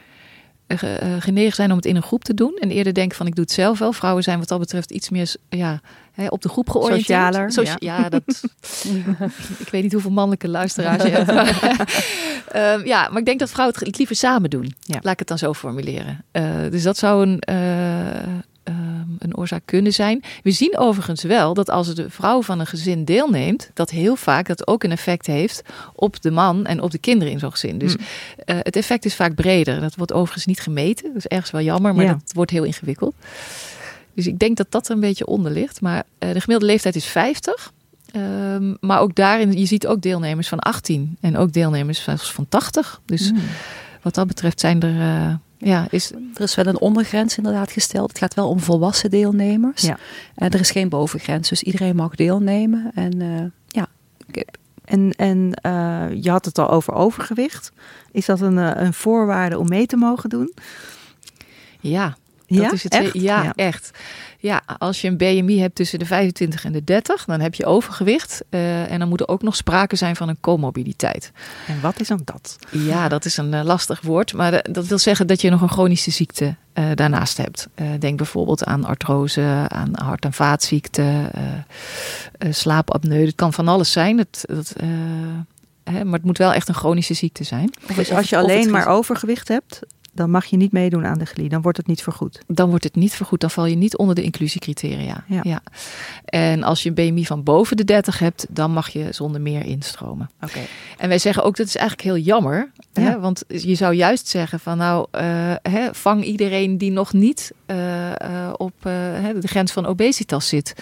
[0.66, 2.57] eh, ge- eh, genegen zijn om het in een groep te doen.
[2.61, 3.92] En eerder denken van ik doe het zelf wel.
[3.92, 5.81] Vrouwen zijn wat dat betreft iets meer ja,
[6.12, 7.00] hè, op de groep georiënteerd.
[7.35, 8.09] Socialer, Socia- ja.
[8.09, 8.22] dat,
[9.64, 11.35] ik weet niet hoeveel mannelijke luisteraars je hebt.
[11.35, 11.61] maar,
[12.48, 14.74] ehm, ja, maar ik denk dat vrouwen het liever samen doen.
[14.81, 14.98] Ja.
[15.03, 16.24] Laat ik het dan zo formuleren.
[16.31, 17.57] Eh, dus dat zou een, eh,
[18.70, 20.22] ehm, een oorzaak kunnen zijn.
[20.42, 24.46] We zien overigens wel dat als de vrouw van een gezin deelneemt, dat heel vaak
[24.46, 25.62] dat ook een effect heeft
[25.94, 27.78] op de man en op de kinderen in zo'n gezin.
[27.78, 28.04] Dus Mm.
[28.44, 29.80] eh, het effect is vaak breder.
[29.80, 31.06] Dat wordt overigens niet gemeten.
[31.09, 32.11] Dat is ergens wel jammer, maar Ja.
[32.12, 33.14] dat wordt heel ingewikkeld.
[34.14, 35.80] Dus ik denk dat dat er een beetje onder ligt.
[35.80, 37.72] Maar eh, de gemiddelde leeftijd is 50.
[38.12, 42.48] Ehm, maar ook daarin, je ziet ook deelnemers van 18 en ook deelnemers van, van
[42.48, 43.00] 80.
[43.04, 43.38] Dus Hmm.
[44.02, 48.09] wat dat betreft zijn er, eh, ja, is, Er is wel een ondergrens inderdaad gesteld.
[48.09, 49.83] Het gaat wel om volwassen deelnemers.
[49.83, 49.99] Ja.
[50.35, 52.90] En er is geen bovengrens, dus iedereen mag deelnemen.
[52.94, 53.87] En eh, ja,
[54.85, 57.73] En, en eh, je had het al over overgewicht.
[58.12, 60.55] Is dat een, eh, een voorwaarde om mee te mogen doen?
[61.81, 63.12] ja, Dat ja, is het echt?
[63.12, 63.90] Ja, echt.
[64.42, 67.66] Ja, als je een BMI hebt tussen de 25 en de 30, dan heb je
[67.66, 68.42] overgewicht.
[68.50, 71.33] eh, en dan moet er ook nog sprake zijn van een comorbiditeit.
[71.66, 72.57] En wat is dan dat?
[72.70, 74.33] Ja, dat is een eh, lastig woord.
[74.33, 76.55] Maar eh, dat wil zeggen dat je nog een chronische ziekte
[76.94, 77.68] daarnaast hebt.
[77.98, 81.31] Denk bijvoorbeeld aan artrose, aan hart- en vaatziekten,
[82.50, 83.24] slaapapneu.
[83.26, 84.18] Het kan van alles zijn.
[84.18, 84.72] Het, dat,
[85.85, 87.70] hè, maar het moet wel echt een chronische ziekte zijn.
[87.96, 89.81] Dus als je of alleen maar overgewicht hebt,
[90.12, 91.49] dan mag je niet meedoen aan de GLI.
[91.49, 92.40] Dan wordt het niet vergoed.
[92.46, 93.40] Dan wordt het niet vergoed.
[93.40, 95.25] Dan val je niet onder de inclusiecriteria.
[95.27, 95.40] Ja.
[95.42, 95.62] Ja.
[96.25, 99.64] En als je een BMI van boven de 30 hebt, dan mag je zonder meer
[99.64, 100.31] instromen.
[100.40, 100.61] Oké.
[100.99, 102.70] En wij zeggen ook dat is eigenlijk heel jammer.
[102.92, 103.03] Ja.
[103.03, 103.20] Hè?
[103.20, 105.25] Want je zou juist zeggen van nou, eh,
[105.62, 110.75] hè, vang iedereen die nog niet eh, eh, op de grens van obesitas zit.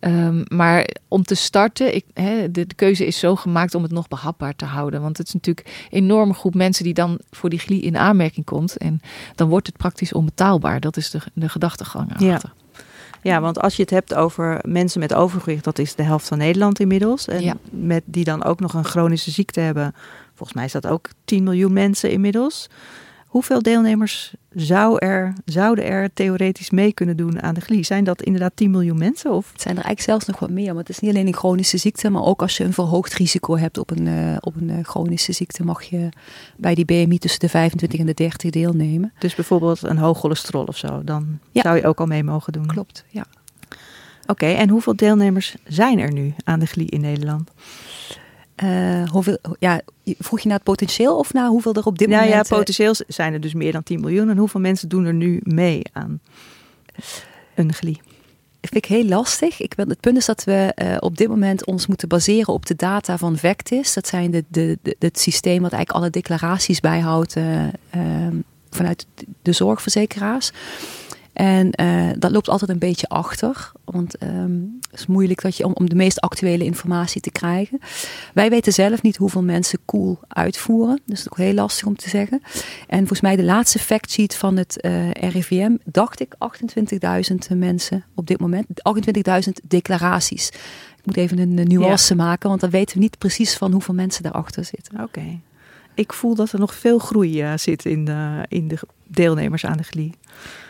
[0.00, 4.08] Ehm, maar om te starten, ik, de, de keuze is zo gemaakt om het nog
[4.08, 5.00] behapbaar te houden.
[5.02, 8.46] Want het is natuurlijk een enorme groep mensen die dan voor die GLI in aanmerking
[8.46, 8.76] komt.
[8.76, 9.00] En
[9.34, 10.80] dan wordt het praktisch onbetaalbaar.
[10.80, 12.40] Dat is de, de gedachtegang Ja.
[13.22, 16.38] Ja, want als je het hebt over mensen met overgewicht, dat is de helft van
[16.38, 17.28] Nederland inmiddels.
[17.28, 17.54] En Ja.
[17.70, 19.94] met die dan ook nog een chronische ziekte hebben.
[20.34, 22.68] Volgens mij is dat ook 10 miljoen mensen inmiddels.
[23.28, 27.84] Hoeveel deelnemers zou er, zouden er theoretisch mee kunnen doen aan de GLI?
[27.84, 29.30] Zijn dat inderdaad 10 miljoen mensen?
[29.32, 29.52] Of?
[29.52, 30.74] Het zijn er eigenlijk zelfs nog wat meer.
[30.74, 33.56] Want het is niet alleen een chronische ziekte, maar ook als je een verhoogd risico
[33.56, 36.08] hebt op een, eh, op een eh, chronische ziekte, mag je
[36.56, 39.12] bij die BMI tussen de 25 en de 30 deelnemen.
[39.18, 41.04] Dus bijvoorbeeld een hoog cholesterol of zo.
[41.04, 41.62] Dan Ja.
[41.62, 42.66] zou je ook al mee mogen doen.
[42.66, 43.24] Klopt, ja.
[44.26, 47.50] Oké, en hoeveel deelnemers zijn er nu aan de GLI in Nederland?
[48.58, 52.22] Eh, hoeveel, ja, vroeg je naar het potentieel of naar hoeveel er op dit Nou
[52.22, 52.50] ja, moment...
[52.50, 54.30] eh, potentieel zijn er dus meer dan 10 miljoen.
[54.30, 56.20] En hoeveel mensen doen er nu mee aan
[57.54, 58.00] een GLI?
[58.60, 59.60] vind ik heel lastig.
[59.60, 62.76] Ik, het punt is dat we eh, op dit moment ons moeten baseren op de
[62.76, 63.94] data van Vectis.
[63.94, 68.36] Dat zijn de, de, de, het systeem wat eigenlijk alle declaraties bijhoudt eh, ehm,
[68.70, 69.06] vanuit
[69.42, 70.52] de zorgverzekeraars.
[71.32, 73.72] En eh, dat loopt altijd een beetje achter.
[73.84, 74.60] Want ehm,
[74.90, 77.78] het is moeilijk dat je, om, om de meest actuele informatie te krijgen.
[78.34, 81.00] Wij weten zelf niet hoeveel mensen cool uitvoeren.
[81.04, 82.42] Dus dat is ook heel lastig om te zeggen.
[82.86, 86.34] En volgens mij de laatste factsheet van het eh, RIVM, dacht ik
[87.52, 88.66] 28.000 mensen op dit moment.
[89.46, 90.48] 28.000 declaraties.
[90.98, 94.22] Ik moet even een, nuance maken, want dan weten we niet precies van hoeveel mensen
[94.22, 95.02] daarachter zitten.
[95.02, 95.40] Oké.
[95.94, 99.76] Ik voel dat er nog veel groei eh, zit in de, in de deelnemers aan
[99.76, 100.12] de GLI.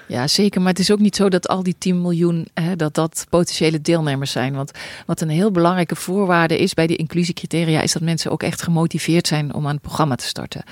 [0.08, 0.60] Ja, zeker.
[0.60, 3.80] Maar het is ook niet zo dat al die 10 miljoen, hè, dat dat potentiële
[3.80, 4.54] deelnemers zijn.
[4.54, 4.70] Want
[5.06, 9.26] wat een heel belangrijke voorwaarde is bij die inclusiecriteria, is dat mensen ook echt gemotiveerd
[9.26, 10.62] zijn om aan het programma te starten.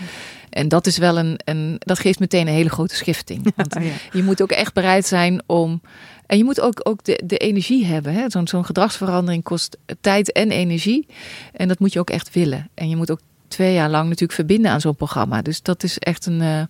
[0.51, 3.53] En dat is wel een, een dat geeft meteen een hele grote schifting.
[3.57, 3.90] Want Oh ja.
[4.12, 5.81] je moet ook echt bereid zijn om.
[6.27, 8.14] En je moet ook, ook de, de energie hebben.
[8.14, 8.31] hè.
[8.31, 11.07] Zo'n zo'n gedragsverandering kost tijd en energie.
[11.53, 12.68] En dat moet je ook echt willen.
[12.75, 15.42] En je moet ook twee jaar lang natuurlijk verbinden aan zo'n programma.
[15.42, 16.40] Dus dat is echt een.
[16.40, 16.62] eh,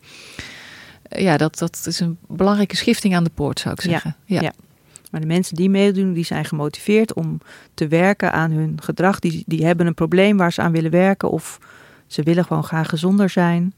[1.09, 4.17] ja, dat, dat is een belangrijke schifting aan de poort, zou ik Ja, zeggen.
[4.25, 4.53] Ja, ja.
[5.11, 7.41] Maar de mensen die meedoen, die zijn gemotiveerd om
[7.75, 9.19] te werken aan hun gedrag.
[9.19, 11.31] Die, die hebben een probleem waar ze aan willen werken.
[11.31, 11.59] Of
[12.07, 13.75] ze willen gewoon graag gezonder zijn.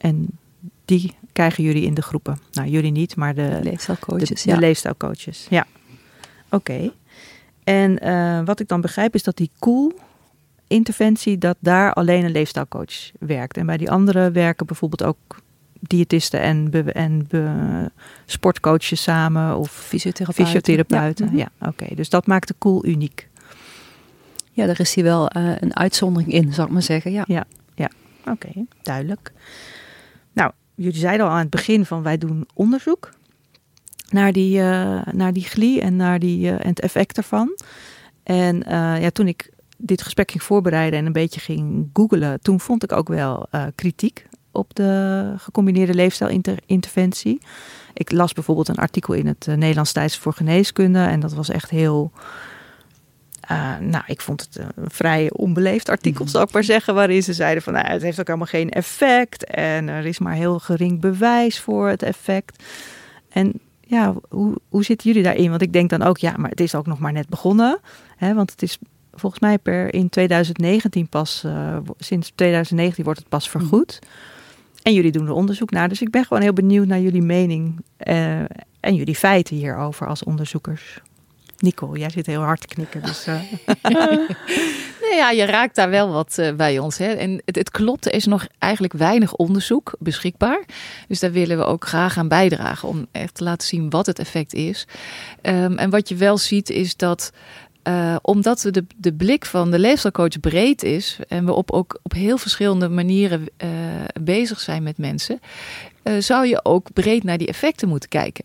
[0.00, 0.28] En
[0.84, 2.38] die krijgen jullie in de groepen.
[2.52, 4.54] Nou, jullie niet, maar de, Leefstijlcoaches, de, ja.
[4.54, 5.46] de leefstijlcoaches.
[5.50, 5.66] Ja,
[6.48, 6.90] oké.
[7.64, 9.92] En eh, wat ik dan begrijp is dat die cool
[10.66, 13.56] interventie, dat daar alleen een leefstijlcoach werkt.
[13.56, 15.42] En bij die andere werken bijvoorbeeld ook
[15.88, 17.90] diëtisten en, be- en be-
[18.26, 20.46] sportcoaches samen of Fysiotherapeuten.
[20.46, 21.36] fysiotherapeuten.
[21.36, 21.48] Ja.
[21.60, 21.94] Ja, oké.
[21.94, 23.28] Dus dat maakt de cool uniek.
[24.52, 27.12] Ja, daar is hier wel eh, een uitzondering in, zou ik maar zeggen.
[27.12, 27.24] Ja.
[28.30, 28.48] Oké,
[28.82, 29.32] duidelijk.
[30.32, 33.10] Nou, jullie zeiden al aan het begin van wij doen onderzoek
[34.10, 37.58] naar die, eh, naar die glie en naar die, eh, en het effect ervan.
[38.22, 38.62] En
[39.00, 42.92] ja, toen ik dit gesprek ging voorbereiden en een beetje ging googelen, toen vond ik
[42.92, 47.40] ook wel kritiek op de gecombineerde leefstijlinterventie.
[47.92, 51.48] Ik las bijvoorbeeld een artikel in het eh, Nederlands Tijdschrift voor Geneeskunde en dat was
[51.48, 52.12] echt heel
[53.48, 56.94] eh, nou, ik vond het een vrij onbeleefd artikel, zou ik maar zeggen.
[56.94, 59.44] Waarin ze zeiden van, nou, het heeft ook helemaal geen effect.
[59.44, 62.62] En er is maar heel gering bewijs voor het effect.
[63.28, 65.50] En ja, hoe, hoe zitten jullie daarin?
[65.50, 67.78] Want ik denk dan ook, ja, maar het is ook nog maar net begonnen.
[68.16, 68.78] Hè, want het is
[69.12, 73.98] volgens mij per in 2019 pas, eh, sinds 2019 wordt het pas vergoed.
[74.84, 75.88] En jullie doen er onderzoek naar.
[75.88, 78.38] Dus ik ben gewoon heel benieuwd naar jullie mening eh,
[78.80, 81.00] en jullie feiten hierover als onderzoekers.
[81.58, 83.02] Nicole, jij zit heel hard te knikken.
[83.02, 83.40] Dus, eh,
[85.00, 86.98] Nee, ja, je raakt daar wel wat eh, bij ons.
[86.98, 87.12] Hè.
[87.12, 90.64] En het, het klopt, er is nog eigenlijk weinig onderzoek beschikbaar.
[91.08, 94.18] Dus daar willen we ook graag aan bijdragen om echt te laten zien wat het
[94.18, 94.86] effect is.
[95.42, 97.32] Ehm, en wat je wel ziet is dat.
[97.84, 102.12] Eh, omdat de, de blik van de leefstijlcoach breed is en we op, ook op
[102.12, 103.68] heel verschillende manieren eh,
[104.20, 105.40] bezig zijn met mensen,
[106.04, 108.44] eh, zou je ook breed naar die effecten moeten kijken.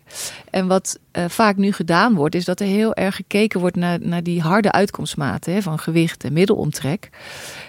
[0.50, 3.98] En wat eh, vaak nu gedaan wordt, is dat er heel erg gekeken wordt naar,
[4.00, 7.10] naar die harde uitkomstmaten hè, van gewicht en middelomtrek.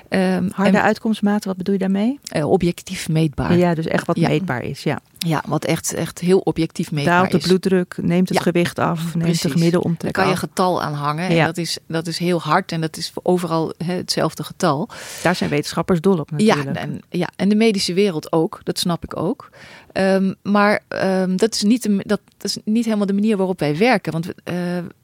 [0.09, 2.19] Ehm, harde en, uitkomstmaten, wat bedoel je daarmee?
[2.23, 3.57] eh, objectief meetbaar.
[3.57, 4.27] Ja, dus echt wat Ja.
[4.27, 4.83] meetbaar is.
[4.83, 4.99] Ja.
[5.17, 7.43] Ja, wat echt, echt heel objectief meetbaar Daalt de is.
[7.43, 9.51] bloeddruk, neemt het Ja, gewicht af, neemt de precies.
[9.51, 11.33] gemiddelde Daar kan je getal aan hangen.
[11.33, 11.39] Ja.
[11.39, 14.89] En dat is, dat is heel hard en dat is overal hè, hetzelfde getal.
[15.23, 16.77] Daar zijn wetenschappers dol op Ja natuurlijk.
[16.77, 19.49] en, ja, en de medische wereld ook, dat snap ik ook.
[19.93, 24.11] Ehm, maar ehm, dat, is niet dat, is niet helemaal de manier waarop wij werken.
[24.11, 24.55] Want uh,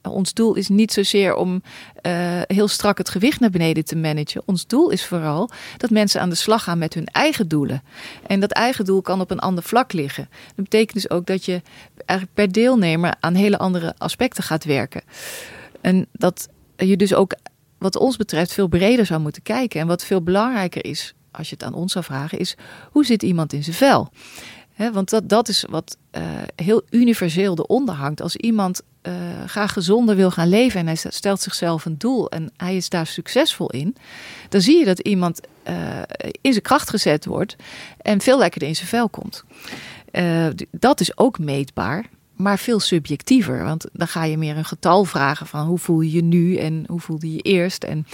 [0.01, 4.41] ons doel is niet zozeer om uh, heel strak het gewicht naar beneden te managen.
[4.45, 7.83] Ons doel is vooral dat mensen aan de slag gaan met hun eigen doelen.
[8.27, 10.29] En dat eigen doel kan op een ander vlak liggen.
[10.55, 11.61] Dat betekent dus ook dat je
[11.95, 15.01] eigenlijk per deelnemer aan hele andere aspecten gaat werken.
[15.81, 17.35] En dat je dus ook
[17.77, 19.79] wat ons betreft veel breder zou moeten kijken.
[19.79, 22.55] En wat veel belangrijker is, als je het aan ons zou vragen, is
[22.91, 24.09] hoe zit iemand in zijn vel?
[24.77, 26.21] Want dat, dat is wat uh,
[26.55, 28.21] heel universeel eronder hangt.
[28.21, 29.13] Als iemand uh,
[29.45, 33.07] graag gezonder wil gaan leven en hij stelt zichzelf een doel en hij is daar
[33.07, 33.95] succesvol in,
[34.49, 35.75] dan zie je dat iemand uh,
[36.41, 37.55] in zijn kracht gezet wordt
[38.01, 39.43] en veel lekkerder in zijn vel komt.
[40.71, 42.05] dat is ook meetbaar
[42.37, 43.63] maar veel subjectiever.
[43.63, 46.83] Want dan ga je meer een getal vragen van hoe voel je je nu en
[46.87, 47.83] hoe voelde je eerst.
[47.83, 48.07] En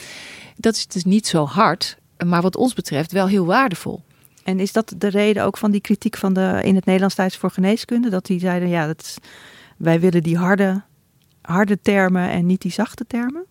[0.56, 4.04] dat is dus niet zo hard, maar wat ons betreft wel heel waardevol.
[4.44, 7.38] En is dat de reden ook van die kritiek van de in het Nederlands Tijds
[7.38, 8.10] voor Geneeskunde?
[8.10, 9.18] Dat die zeiden, ja, dat is,
[9.78, 10.82] wij willen die harde,
[11.42, 13.46] harde termen en niet die zachte termen?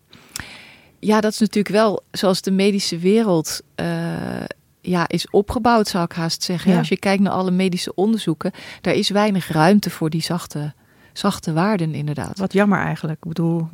[0.98, 3.86] Ja, dat is natuurlijk wel zoals de medische wereld uh,
[4.80, 6.78] ja, is opgebouwd, zou ik haast zeggen.
[6.78, 10.74] Als je kijkt naar alle medische onderzoeken, daar is weinig ruimte voor die zachte,
[11.12, 12.38] zachte waarden, inderdaad.
[12.38, 13.18] Wat jammer eigenlijk.
[13.22, 13.68] Ik bedoel,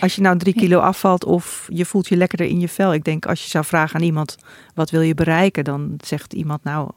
[0.00, 2.94] als je nou drie kilo afvalt of je voelt je lekkerder in je vel.
[2.94, 4.36] Ik denk, als je zou vragen aan iemand,
[4.74, 5.64] wat wil je bereiken?
[5.64, 6.90] Dan zegt iemand, nou,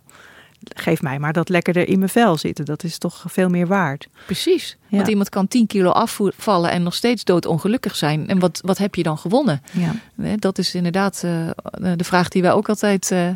[0.75, 2.65] geef mij maar dat lekkerder in mijn vel zitten.
[2.65, 4.07] Dat is toch veel meer waard.
[4.25, 4.77] Precies.
[4.89, 8.27] Want iemand kan 10 kilo afvallen en nog steeds doodongelukkig zijn.
[8.27, 9.61] En wat, wat heb je dan gewonnen?
[9.71, 10.35] Ja.
[10.35, 11.49] Dat is inderdaad uh,
[11.95, 13.35] de vraag die wij ook altijd uh, uh,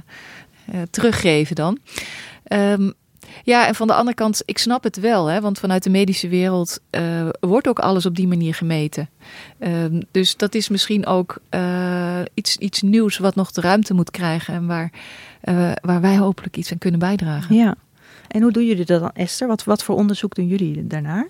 [0.92, 1.78] teruggeven dan.
[2.48, 2.94] Um,
[3.44, 6.28] ja, en van de andere kant, ik snap het wel, hè, want vanuit de medische
[6.28, 9.10] wereld uh, wordt ook alles op die manier gemeten.
[9.60, 9.70] Uh,
[10.12, 14.54] dus dat is misschien ook uh, iets, iets nieuws wat nog de ruimte moet krijgen
[14.54, 14.92] en waar,
[15.82, 17.56] waar wij hopelijk iets aan kunnen bijdragen.
[17.56, 17.76] Ja,
[18.28, 19.48] en hoe doen jullie dat dan, Esther?
[19.48, 21.28] Wat, wat voor onderzoek doen jullie daarnaar?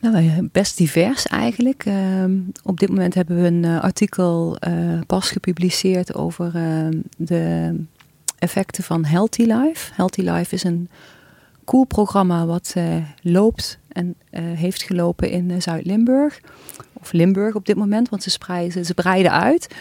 [0.00, 1.84] Nou, best divers eigenlijk.
[1.86, 2.24] Uh,
[2.62, 7.74] op dit moment hebben we een artikel uh, pas gepubliceerd over uh, de
[8.44, 9.92] effecten van Healthy Life.
[9.94, 10.88] Healthy Life is een
[11.64, 16.40] cool programma wat uh, loopt en uh, heeft gelopen in uh, Zuid-Limburg.
[16.92, 19.74] Of Limburg op dit moment, want ze, spreiden, ze breiden uit.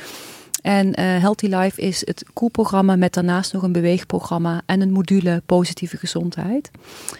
[0.61, 5.41] En Healthy Life is het cool programma met daarnaast nog een beweegprogramma en een module
[5.45, 6.71] positieve gezondheid.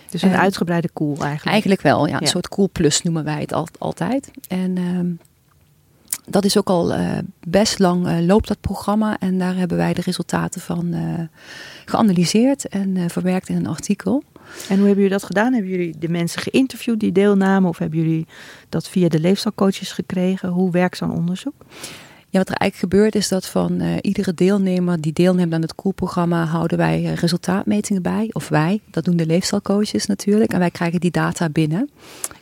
[0.10, 1.46] Dus een uitgebreide cool eigenlijk?
[1.46, 2.22] Eigenlijk wel, ja.
[2.22, 4.32] Een soort cool plus noemen wij het al, altijd.
[4.48, 5.12] En ehm,
[6.26, 9.20] dat is ook al uh, best lang uh, loopt dat programma.
[9.20, 11.00] En daar hebben wij de resultaten van uh,
[11.86, 14.24] geanalyseerd en verwerkt in een artikel.
[14.44, 15.54] En hoe hebben jullie dat gedaan?
[15.54, 17.70] Hebben jullie de mensen geïnterviewd die deelnamen?
[17.70, 18.28] Of hebben jullie
[18.70, 20.50] dat via de leefstijlcoaches gekregen?
[20.50, 21.54] Hoe werkt zo'n onderzoek?
[22.30, 25.76] Ja, wat er eigenlijk gebeurt is dat van uh, iedere deelnemer die deelneemt aan het
[25.76, 28.30] Cool-programma houden wij uh, resultaatmetingen bij.
[28.32, 30.54] Of wij, dat doen de leefstijlcoaches natuurlijk.
[30.54, 31.90] En wij krijgen die data binnen.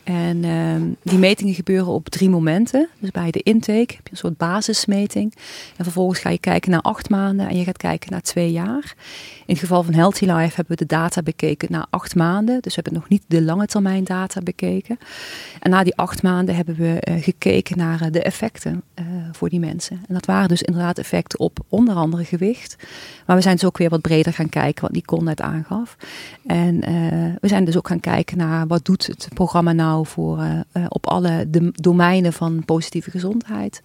[0.03, 2.87] En uh, die metingen gebeuren op drie momenten.
[2.99, 5.33] Dus bij de intake heb je een soort basismeting.
[5.77, 8.95] En vervolgens ga je kijken naar acht maanden en je gaat kijken naar twee jaar.
[9.45, 12.61] In het geval van Healthy Life hebben we de data bekeken na acht maanden.
[12.61, 14.97] Dus we hebben nog niet de lange termijn data bekeken.
[15.59, 19.49] En na die acht maanden hebben we uh, gekeken naar uh, de effecten uh, voor
[19.49, 20.03] die mensen.
[20.07, 22.75] En dat waren dus inderdaad effecten op onder andere gewicht.
[23.25, 25.97] Maar we zijn dus ook weer wat breder gaan kijken, wat Nicole net aangaf.
[26.45, 26.79] En
[27.41, 30.43] we zijn dus ook gaan kijken naar wat doet het programma nou voor
[30.88, 33.82] op alle de domeinen van positieve gezondheid.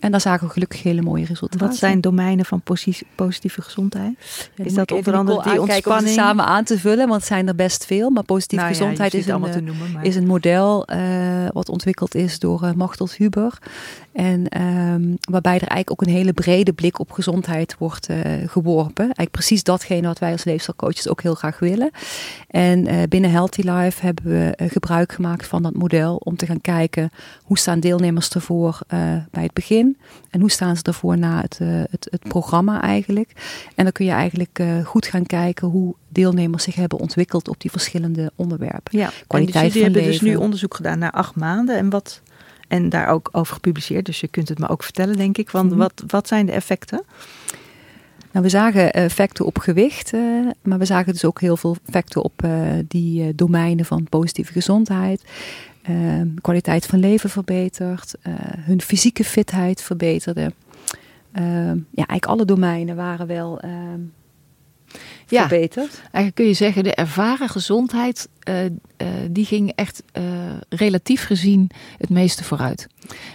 [0.00, 1.66] En daar zagen we gelukkig hele mooie resultaten.
[1.66, 2.62] Wat zijn domeinen van
[3.14, 4.14] positieve gezondheid?
[4.54, 6.14] is dat onder andere die ontspanning?
[6.14, 8.10] samen aan te vullen, want het zijn er best veel.
[8.10, 10.04] Maar positieve nou gezondheid is, een, te noemen, maar...
[10.04, 10.98] is een model uh,
[11.52, 13.58] wat ontwikkeld is door uh, Machteld Huber.
[14.12, 19.04] En um, waarbij er eigenlijk ook een hele brede blik op gezondheid wordt uh, geworpen.
[19.04, 21.90] Eigenlijk precies datgene wat wij als leefstijlcoaches ook heel graag willen.
[22.48, 27.10] En binnen Healthy Life hebben we gebruik gemaakt van dat model om te gaan kijken
[27.42, 28.78] hoe staan deelnemers ervoor
[29.30, 29.85] bij het begin
[30.30, 33.32] en hoe staan ze ervoor na het, uh, het, het, programma eigenlijk.
[33.74, 37.60] En dan kun je eigenlijk uh, goed gaan kijken hoe deelnemers zich hebben ontwikkeld op
[37.60, 38.98] die verschillende onderwerpen.
[38.98, 42.20] Ja, kwaliteit en dus jullie hebben dus nu onderzoek gedaan naar acht maanden en wat...
[42.68, 45.50] En daar ook over gepubliceerd, dus je kunt het me ook vertellen, denk ik.
[45.50, 45.78] Want -hmm.
[45.78, 47.02] wat, wat zijn de effecten?
[48.32, 50.12] Nou, we zagen effecten op gewicht,
[50.62, 52.42] maar we zagen dus ook heel veel effecten op
[52.88, 55.22] die domeinen van positieve gezondheid.
[55.86, 60.52] Ehm, kwaliteit van leven verbeterd, uh, hun fysieke fitheid verbeterde.
[61.32, 63.60] Ehm, ja, eigenlijk alle domeinen waren wel.
[65.28, 66.00] Ja, verbeterd?
[66.00, 68.56] Eigenlijk kun je zeggen, de ervaren gezondheid, uh,
[69.30, 70.24] die ging echt uh,
[70.68, 72.86] relatief gezien het meeste vooruit.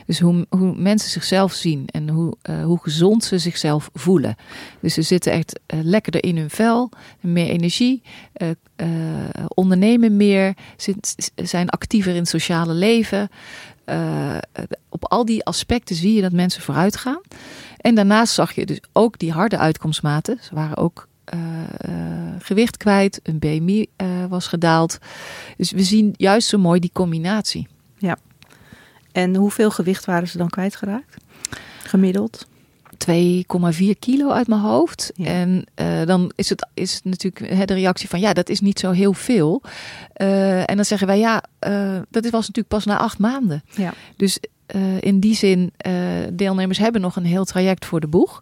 [0.06, 4.36] Dus hoe, hoe mensen zichzelf zien en hoe, hoe gezond ze zichzelf voelen.
[4.80, 8.02] Dus ze zitten echt lekkerder in hun vel, meer energie,
[9.48, 10.54] ondernemen meer,
[11.36, 13.30] zijn actiever in het sociale leven.
[14.90, 17.22] op al die aspecten zie je dat mensen vooruit gaan.
[17.78, 20.38] En daarnaast zag je dus ook die harde uitkomstmaten.
[20.42, 21.08] Ze waren ook
[22.40, 24.98] gewicht kwijt, een BMI uh, was gedaald.
[25.58, 27.68] Dus we zien juist zo mooi die combinatie.
[27.98, 28.18] Ja.
[29.12, 31.16] En hoeveel gewicht waren ze dan kwijtgeraakt?
[31.84, 32.48] Gemiddeld?
[33.10, 35.12] 2,4 kilo uit mijn hoofd.
[35.16, 35.26] Ja.
[35.26, 38.80] En uh, dan is het, is het natuurlijk de reactie van ja, dat is niet
[38.80, 39.62] zo heel veel.
[40.18, 43.64] Uh, en dan zeggen wij ja, uh, dat was natuurlijk pas na acht maanden.
[43.76, 43.94] Ja.
[44.16, 44.40] Dus
[44.76, 45.94] uh, in die zin, uh,
[46.34, 48.42] deelnemers hebben nog een heel traject voor de boeg.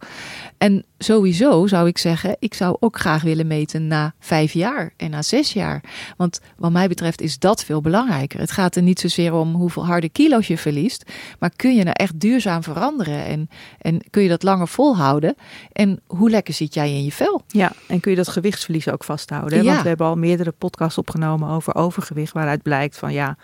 [0.57, 5.09] En sowieso zou ik zeggen, ik zou ook graag willen meten na vijf jaar en
[5.09, 5.83] na zes jaar.
[6.17, 8.39] Want wat mij betreft is dat veel belangrijker.
[8.39, 11.95] Het gaat er niet zozeer om hoeveel harde kilo's je verliest, maar kun je nou
[11.99, 13.49] echt duurzaam veranderen en,
[13.81, 15.35] en kun je dat langer volhouden?
[15.71, 17.41] En hoe lekker zit jij in je vel?
[17.47, 19.63] Ja, en kun je dat gewichtsverlies ook vasthouden?
[19.63, 19.63] Ja.
[19.63, 23.37] Want we hebben al meerdere podcasts opgenomen over overgewicht, waaruit blijkt van ja,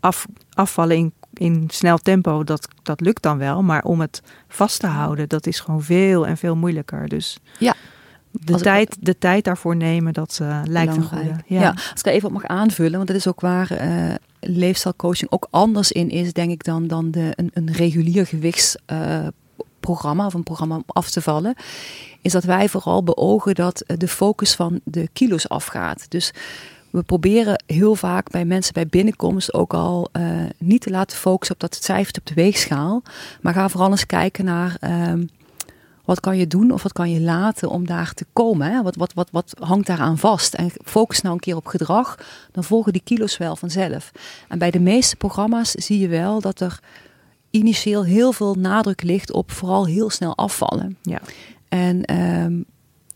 [0.00, 3.62] af, afvallen in in snel tempo, dat, dat lukt dan wel.
[3.62, 7.08] Maar om het vast te houden, dat is gewoon veel en veel moeilijker.
[7.08, 7.74] Dus ja.
[8.30, 11.34] de, tijd, de tijd daarvoor nemen, dat uh, lijkt een goede.
[11.46, 11.60] Ja.
[11.60, 11.70] ja.
[11.70, 15.92] als ik even op mag aanvullen, want dat is ook waar uh, leefstijlcoaching ook anders
[15.92, 20.74] in is, denk ik, dan, dan de, een, een regulier gewichtsprogramma uh, of een programma
[20.74, 21.54] om af te vallen.
[22.22, 26.06] Is dat wij vooral beogen dat de focus van de kilo's afgaat.
[26.08, 26.32] Dus
[26.90, 30.24] we proberen heel vaak bij mensen bij binnenkomst ook al uh,
[30.58, 33.02] niet te laten focussen op dat cijfer op de weegschaal.
[33.40, 35.12] Maar ga vooral eens kijken naar uh,
[36.04, 38.72] wat kan je doen of wat kan je laten om daar te komen.
[38.72, 38.82] Hè?
[38.82, 40.54] Wat, wat, wat, wat hangt daaraan vast?
[40.54, 42.18] En focus nou een keer op gedrag,
[42.52, 44.12] dan volgen die kilo's wel vanzelf.
[44.48, 46.80] En bij de meeste programma's zie je wel dat er
[47.50, 50.96] initieel heel veel nadruk ligt op vooral heel snel afvallen.
[51.02, 51.20] Ja.
[51.68, 52.64] En um,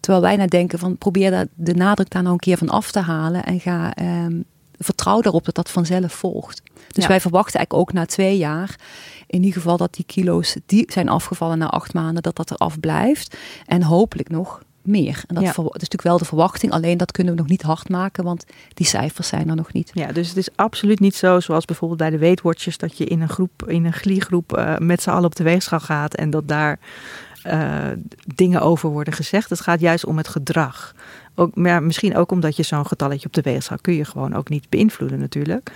[0.02, 3.44] Terwijl wij nadenken van probeer de nadruk daar nou een keer van af te halen
[3.44, 4.44] en ga um,
[4.78, 6.62] vertrouw daarop dat dat vanzelf volgt.
[6.88, 8.76] Dus wij verwachten eigenlijk ook na twee jaar
[9.26, 12.56] in ieder geval dat die kilo's die zijn afgevallen na acht maanden, dat dat er
[12.56, 13.36] af blijft.
[13.66, 15.24] En hopelijk nog meer.
[15.26, 15.50] En dat, ja.
[15.50, 18.86] is natuurlijk wel de verwachting, alleen dat kunnen we nog niet hard maken, want die
[18.86, 19.90] cijfers zijn er nog niet.
[19.94, 23.04] Ja, dus het is absoluut niet zo zoals bijvoorbeeld bij de Weight Watchers, dat je
[23.04, 26.30] in een groep, in een gliegroep uh, met z'n allen op de weegschaal gaat en
[26.30, 26.78] dat daar
[27.46, 27.86] uh,
[28.34, 29.50] dingen over worden gezegd.
[29.50, 30.94] Het gaat juist om het gedrag.
[31.34, 34.48] Ook, maar misschien ook omdat je zo'n getalletje op de weegschaal kun je gewoon ook
[34.48, 35.72] niet beïnvloeden natuurlijk.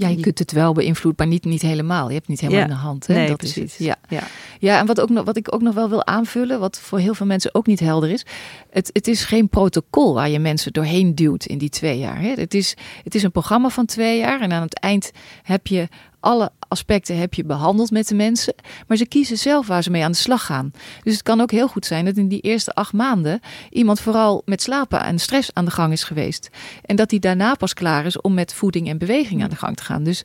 [0.00, 2.06] Ja, je kunt het wel beïnvloeden, maar niet, niet helemaal.
[2.06, 3.06] Je hebt het niet helemaal in de hand.
[3.06, 3.14] Hè?
[3.14, 3.78] Nee, dat precies.
[3.78, 3.96] Is ja.
[4.08, 4.22] Ja.
[4.58, 7.14] ja, en wat, ook nog, wat ik ook nog wel wil aanvullen, wat voor heel
[7.14, 8.26] veel mensen ook niet helder is.
[8.70, 12.20] Het, het is geen protocol waar je mensen doorheen duwt in die twee jaar.
[12.20, 12.32] Hè?
[12.34, 15.10] Het, is, het is een programma van twee jaar en aan het eind
[15.42, 15.88] heb je
[16.20, 18.54] alle aspecten heb je behandeld met de mensen,
[18.86, 20.72] maar ze kiezen zelf waar ze mee aan de slag gaan.
[21.02, 24.42] Dus het kan ook heel goed zijn dat in die eerste acht maanden iemand vooral
[24.44, 26.50] met slapen en stress aan de gang is geweest.
[26.84, 29.76] En dat hij daarna pas klaar is om met voeding en beweging aan de gang
[29.76, 30.02] te gaan.
[30.02, 30.22] Dus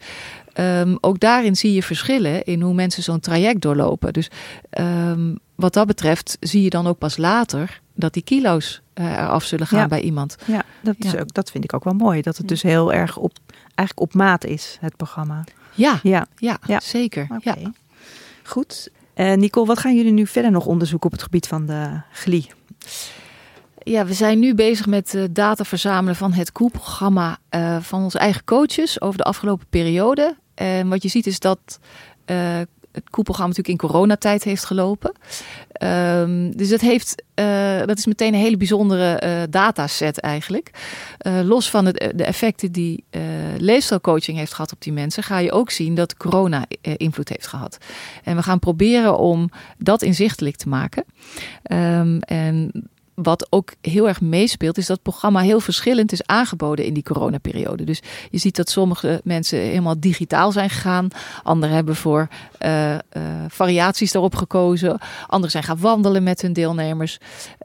[0.60, 4.14] um, ook daarin zie je verschillen in hoe mensen zo'n traject doorlopen.
[4.14, 4.30] Dus
[4.80, 9.44] um, wat dat betreft zie je dan ook pas later dat die kilo's uh, eraf
[9.44, 9.88] zullen gaan ja.
[9.88, 10.36] bij iemand.
[10.46, 12.22] Ja, dat, is Ook, dat vind ik ook wel mooi.
[12.22, 13.38] Dat het dus heel erg op,
[13.76, 15.44] eigenlijk op maat is, het programma.
[15.76, 16.28] Ja, ja.
[16.36, 16.80] ja, ja.
[16.80, 17.28] zeker.
[17.30, 17.62] Okay.
[17.62, 17.72] Ja.
[18.44, 18.90] Goed.
[19.16, 22.48] Uh, Nicole, wat gaan jullie nu verder nog onderzoeken op het gebied van de GLI?
[23.84, 28.20] Ja, we zijn nu bezig met uh, data verzamelen van het koelprogramma uh, van onze
[28.20, 30.38] eigen coaches over de afgelopen periode.
[30.54, 31.80] En wat je ziet is dat
[32.96, 35.14] het koelprogramma natuurlijk in coronatijd heeft gelopen.
[35.84, 40.70] Um, dus dat, heeft, uh, dat is meteen een hele bijzondere uh, dataset eigenlijk.
[41.28, 43.04] Uh, los van het, de effecten die
[43.58, 47.78] leefstijlcoaching heeft gehad op die mensen, ga je ook zien dat corona invloed heeft gehad.
[48.24, 51.04] En we gaan proberen om dat inzichtelijk te maken.
[51.72, 52.72] Um, en
[53.16, 57.04] wat ook heel erg meespeelt, is dat het programma heel verschillend is aangeboden in die
[57.04, 57.84] coronaperiode.
[57.84, 61.08] Dus je ziet dat sommige mensen helemaal digitaal zijn gegaan.
[61.44, 62.28] Anderen hebben voor
[62.60, 63.00] uh, uh,
[63.48, 65.00] variaties daarop gekozen.
[65.28, 67.18] Anderen zijn gaan wandelen met hun deelnemers.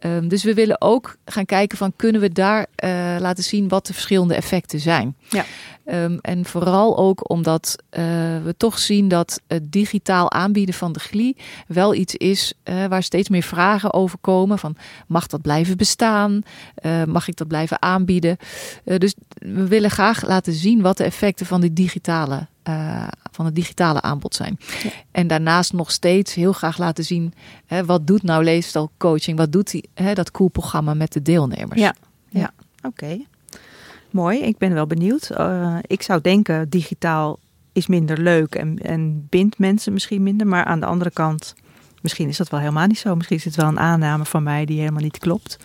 [0.07, 3.87] Um, dus we willen ook gaan kijken van kunnen we daar uh, laten zien wat
[3.87, 5.17] de verschillende effecten zijn.
[5.29, 5.45] Ja.
[5.85, 8.01] Um, en vooral ook omdat uh,
[8.45, 11.37] we toch zien dat het digitaal aanbieden van de GLI
[11.67, 14.59] wel iets is uh, waar steeds meer vragen over komen.
[14.59, 14.77] Van
[15.07, 16.43] mag dat blijven bestaan?
[16.83, 18.37] Uh, mag ik dat blijven aanbieden?
[18.85, 23.55] dus we willen graag laten zien wat de effecten van die digitale eh, van het
[23.55, 24.59] digitale aanbod zijn.
[24.83, 24.91] Ja.
[25.11, 27.33] En daarnaast nog steeds heel graag laten zien,
[27.67, 29.39] hè, wat doet nou leefstijlcoaching?
[29.39, 31.81] Wat doet die, hè, dat cool programma met de deelnemers?
[31.81, 31.95] Ja,
[32.29, 32.51] ja.
[32.83, 33.19] oké.
[34.11, 35.31] Mooi, ik ben wel benieuwd.
[35.33, 37.39] Uh, ik zou denken, digitaal
[37.73, 40.47] is minder leuk en, en bindt mensen misschien minder.
[40.47, 41.55] Maar aan de andere kant,
[42.03, 43.17] misschien is dat wel helemaal niet zo.
[43.17, 45.59] Misschien is het wel een aanname van mij die helemaal niet klopt.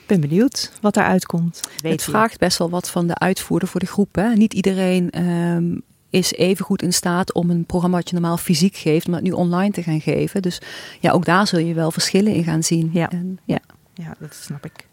[0.00, 1.60] Ik ben benieuwd wat eruit komt.
[1.82, 4.14] Weet het vraagt best wel wat van de uitvoerder voor de groep.
[4.14, 4.32] Hè?
[4.32, 8.76] Niet iedereen um, is even goed in staat om een programma wat je normaal fysiek
[8.76, 10.42] geeft, om het nu online te gaan geven.
[10.42, 10.60] Dus
[11.00, 12.90] ja, ook daar zul je wel verschillen in gaan zien.
[12.92, 13.58] Ja, en, ja.
[13.94, 14.86] ja dat snap ik.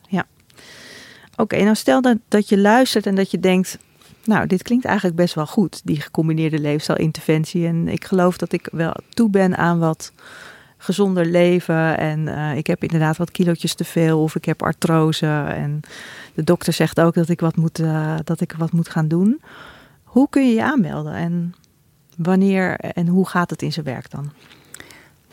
[1.39, 3.77] Oké, okay, nou stel dat, dat je luistert en dat je denkt,
[4.23, 7.67] nou, dit klinkt eigenlijk best wel goed, die gecombineerde leefstijlinterventie.
[7.67, 10.11] En ik geloof dat ik wel toe ben aan wat
[10.77, 11.97] gezonder leven.
[11.97, 15.45] En uh, ik heb inderdaad wat kilootjes te veel of ik heb artrose.
[15.47, 15.79] En
[16.33, 19.41] de dokter zegt ook dat ik wat moet, uh, dat ik wat moet gaan doen.
[20.03, 21.55] Hoe kun je je aanmelden en
[22.17, 24.31] wanneer en hoe gaat het in zijn werk dan?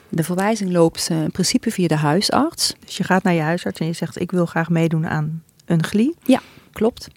[0.09, 2.75] De verwijzing loopt uh, in principe via de huisarts.
[2.85, 5.85] Dus je gaat naar je huisarts en je zegt ik wil graag meedoen aan een
[5.85, 6.15] GLI?
[6.25, 6.41] Ja,
[6.73, 7.09] klopt.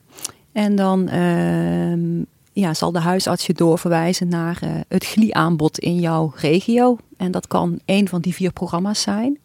[0.51, 2.23] En dan uh,
[2.53, 6.97] ja, zal de huisarts je doorverwijzen naar uh, het GLI-aanbod in jouw regio.
[7.17, 9.39] En dat kan één van die vier programma's zijn.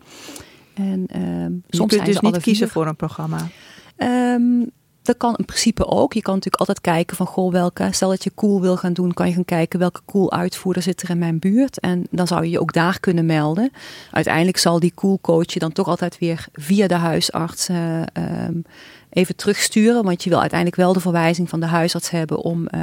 [0.75, 1.23] En, uh,
[1.67, 3.49] je soms kunt dus niet kiezen voor een programma?
[3.97, 4.71] Um,
[5.05, 6.13] dat kan in principe ook.
[6.13, 9.15] Je kan natuurlijk altijd kijken van, goh, welke, stel dat je cool wil gaan doen,
[9.15, 11.81] kan je gaan kijken welke cool uitvoerder zit er in mijn buurt.
[11.81, 13.71] En dan zou je je ook daar kunnen melden.
[14.11, 18.01] Uiteindelijk zal die cool coach je dan toch altijd weer via de huisarts uh,
[18.47, 18.65] um,
[19.11, 20.05] even terugsturen.
[20.05, 22.81] Want je wil uiteindelijk wel de verwijzing van de huisarts hebben om uh,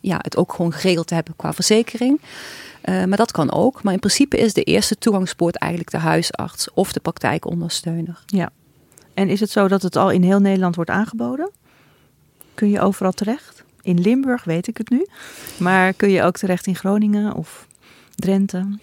[0.00, 2.20] ja, het ook gewoon geregeld te hebben qua verzekering.
[2.84, 3.82] Uh, maar dat kan ook.
[3.82, 8.22] Maar in principe is de eerste toegangspoort eigenlijk de huisarts of de praktijkondersteuner.
[8.26, 8.50] Ja.
[9.14, 11.50] En is het zo dat het al in heel Nederland wordt aangeboden?
[12.60, 13.64] Kun je overal terecht?
[13.82, 15.06] In Limburg weet ik het nu.
[15.58, 17.66] Maar kun je ook terecht in Groningen of
[18.14, 18.78] Drenthe?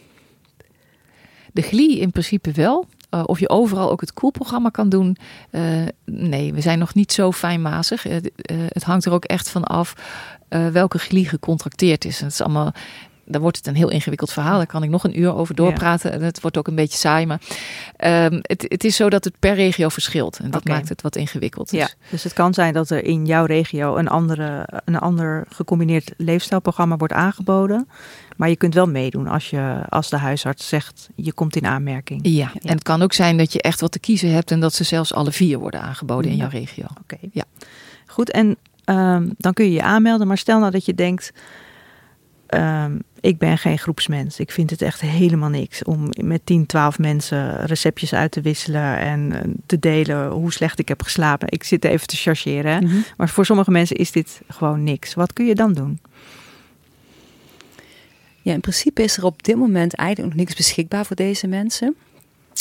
[1.53, 2.87] De GLI in principe wel.
[3.13, 5.17] Uh, of je overal ook het koelprogramma kan doen.
[5.51, 8.07] Uh, nee, we zijn nog niet zo fijnmazig.
[8.07, 8.15] Uh,
[8.67, 9.93] het hangt er ook echt van af
[10.71, 12.19] welke GLI gecontracteerd is.
[12.19, 12.73] Het is allemaal
[13.27, 14.57] dan wordt het een heel ingewikkeld verhaal.
[14.57, 16.11] Daar kan ik nog een uur over doorpraten.
[16.11, 17.25] En het wordt ook een beetje saai.
[17.25, 17.41] Maar
[18.31, 20.39] um, het, het, is zo dat het per regio verschilt.
[20.39, 20.75] En dat okay.
[20.75, 21.69] maakt het wat ingewikkeld.
[21.69, 21.79] Dus.
[21.79, 26.13] Ja, dus het kan zijn dat er in jouw regio een, andere, een ander gecombineerd
[26.17, 27.87] leefstijlprogramma wordt aangeboden.
[28.35, 32.19] Maar je kunt wel meedoen als, je, als de huisarts zegt je komt in aanmerking.
[32.23, 32.51] Ja, ja.
[32.61, 34.51] en het kan ook zijn dat je echt wat te kiezen hebt.
[34.51, 36.83] En dat ze zelfs alle vier worden aangeboden in jouw regio.
[36.83, 37.29] Oké, okay.
[37.31, 37.43] ja.
[38.05, 40.27] Goed, en um, dan kun je je aanmelden.
[40.27, 41.33] Maar stel nou dat je denkt...
[42.49, 44.39] Um, ik ben geen groepsmens.
[44.39, 48.97] Ik vind het echt helemaal niks om met 10, 12 mensen receptjes uit te wisselen
[48.97, 51.51] en eh, te delen hoe slecht ik heb geslapen.
[51.51, 52.83] Ik zit even te chargeren.
[52.83, 53.03] Mm -hmm.
[53.17, 55.13] Maar voor sommige mensen is dit gewoon niks.
[55.13, 55.99] Wat kun je dan doen?
[58.41, 61.95] Ja, in principe is er op dit moment eigenlijk nog niks beschikbaar voor deze mensen.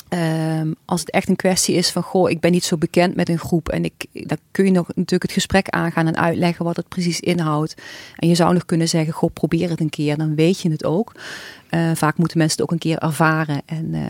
[0.09, 3.28] Um, als het echt een kwestie is van, goh, ik ben niet zo bekend met
[3.28, 6.76] een groep en ik, dan kun je nog natuurlijk het gesprek aangaan en uitleggen wat
[6.76, 7.74] het precies inhoudt.
[8.16, 10.84] En je zou nog kunnen zeggen, goh, probeer het een keer, dan weet je het
[10.84, 11.12] ook.
[11.70, 14.02] Uh, vaak moeten mensen het ook een keer ervaren en uh,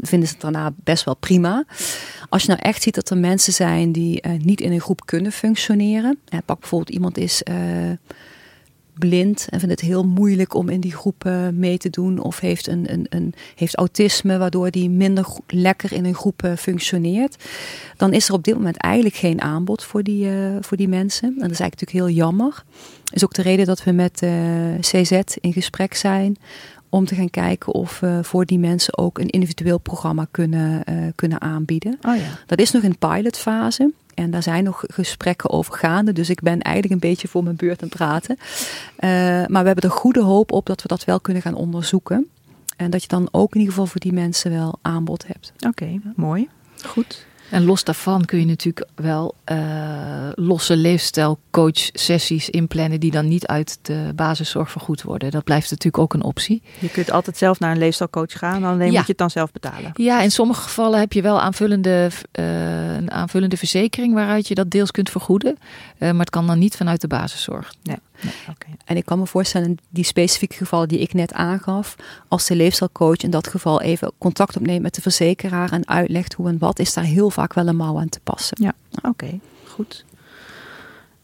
[0.00, 1.64] vinden ze het daarna best wel prima.
[2.28, 5.06] Als je nou echt ziet dat er mensen zijn die uh, niet in een groep
[5.06, 7.42] kunnen functioneren, pak bijvoorbeeld iemand is
[8.98, 12.18] blind en vindt het heel moeilijk om in die groepen mee te doen.
[12.18, 17.44] Of heeft, een, een, een, heeft autisme, waardoor die minder lekker in een groep functioneert.
[17.96, 21.28] Dan is er op dit moment eigenlijk geen aanbod voor die, uh, voor die mensen.
[21.28, 22.64] En dat is eigenlijk natuurlijk heel jammer.
[23.12, 24.30] is ook de reden dat we met uh,
[24.80, 26.36] CZ in gesprek zijn.
[26.88, 31.06] Om te gaan kijken of we voor die mensen ook een individueel programma kunnen, uh,
[31.14, 31.98] kunnen aanbieden.
[32.02, 32.38] Oh ja.
[32.46, 33.92] Dat is nog in pilotfase.
[34.16, 36.12] En daar zijn nog gesprekken over gaande.
[36.12, 38.36] Dus ik ben eigenlijk een beetje voor mijn beurt aan het praten.
[38.38, 39.10] Uh,
[39.46, 42.26] maar we hebben er goede hoop op dat we dat wel kunnen gaan onderzoeken.
[42.76, 45.52] En dat je dan ook in ieder geval voor die mensen wel aanbod hebt.
[45.56, 46.48] Oké, okay, mooi.
[46.84, 47.26] Goed.
[47.50, 49.56] En los daarvan kun je natuurlijk wel uh,
[50.34, 55.30] losse leefstijlcoach sessies inplannen die dan niet uit de basiszorg vergoed worden.
[55.30, 56.62] Dat blijft natuurlijk ook een optie.
[56.78, 58.96] Je kunt altijd zelf naar een leefstijlcoach gaan, alleen ja.
[58.96, 59.90] moet je het dan zelf betalen.
[59.94, 64.70] Ja, in sommige gevallen heb je wel aanvullende, uh, een aanvullende verzekering waaruit je dat
[64.70, 65.58] deels kunt vergoeden.
[65.98, 67.74] Uh, maar het kan dan niet vanuit de basiszorg.
[67.82, 67.96] Nee.
[68.22, 68.76] Nee, okay.
[68.84, 71.96] En ik kan me voorstellen, die specifieke gevallen die ik net aangaf,
[72.28, 76.48] als de leefstijlcoach in dat geval even contact opneemt met de verzekeraar en uitlegt hoe
[76.48, 78.56] en wat, is daar heel vaak wel een mouw aan te passen.
[78.60, 80.04] Ja, oké, okay, goed.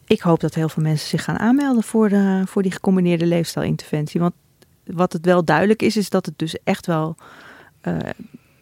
[0.05, 4.19] Ik hoop dat heel veel mensen zich gaan aanmelden voor, de, voor die gecombineerde leefstijlinterventie.
[4.19, 4.33] Want
[4.85, 7.15] wat het wel duidelijk is, is dat het dus echt wel
[7.87, 7.97] uh,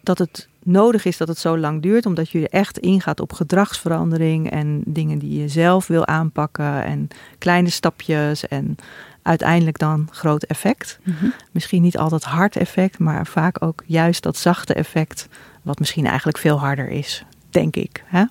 [0.04, 4.52] dat het nodig is dat het zo lang duurt, omdat je echt ingaat op gedragsverandering
[4.52, 8.76] en dingen die je zelf wil aanpakken en kleine stapjes en
[9.22, 11.00] uiteindelijk dan groot effect.
[11.04, 11.26] Mhm.
[11.52, 15.28] Misschien niet altijd hard effect, maar vaak ook juist dat zachte effect,
[15.62, 18.04] wat misschien eigenlijk veel harder is, denk ik.
[18.06, 18.24] Hè?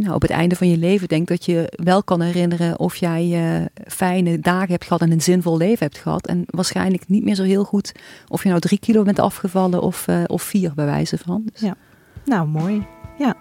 [0.00, 3.30] Nou, op het einde van je leven denk dat je wel kan herinneren of jij
[3.32, 6.26] eh, fijne dagen hebt gehad en een zinvol leven hebt gehad.
[6.26, 7.92] En waarschijnlijk niet meer zo heel goed
[8.28, 11.42] of je nou drie kilo bent afgevallen of, eh, of vier bij wijze van.
[11.52, 11.76] Dus, Ja.
[12.24, 12.86] Nou, mooi.
[13.18, 13.34] Ja.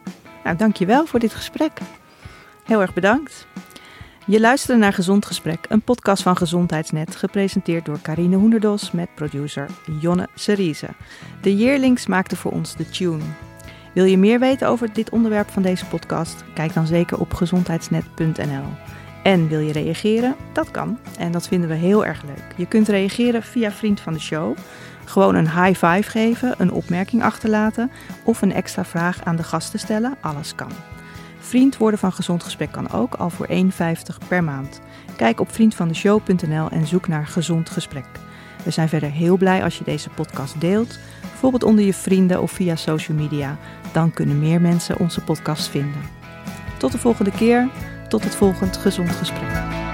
[0.44, 1.72] Nou, dankjewel voor dit gesprek.
[2.66, 3.48] Heel erg bedankt.
[4.26, 9.70] Je luisterde naar Gezond Gesprek, een podcast van Gezondheidsnet, gepresenteerd door Carine Hoenderdos met producer
[10.00, 10.88] Jonne Serize.
[11.42, 13.49] De Yearlings maakte voor ons de tune.
[14.00, 16.44] Wil je meer weten over dit onderwerp van deze podcast?
[16.54, 18.64] Kijk dan zeker op gezondheidsnet.nl.
[19.24, 20.36] En wil je reageren?
[20.54, 21.00] Dat kan.
[21.18, 22.54] En dat vinden we heel erg leuk.
[22.56, 24.58] Je kunt reageren via Vriend van de Show.
[25.06, 27.92] Gewoon een high five geven, een opmerking achterlaten
[28.24, 30.18] of een extra vraag aan de gasten stellen.
[30.22, 30.72] Alles kan.
[31.40, 33.56] Vriend worden van Gezond Gesprek kan ook al voor 1,50
[34.28, 34.82] per maand.
[35.16, 38.08] Kijk op vriendvandeshow.nl en zoek naar Gezond Gesprek.
[38.64, 42.52] We zijn verder heel blij als je deze podcast deelt, bijvoorbeeld onder je vrienden of
[42.52, 43.58] via social media.
[43.92, 46.02] Dan kunnen meer mensen onze podcast vinden.
[46.78, 47.70] Tot de volgende keer,
[48.08, 49.89] tot het volgend Gezond Gesprek.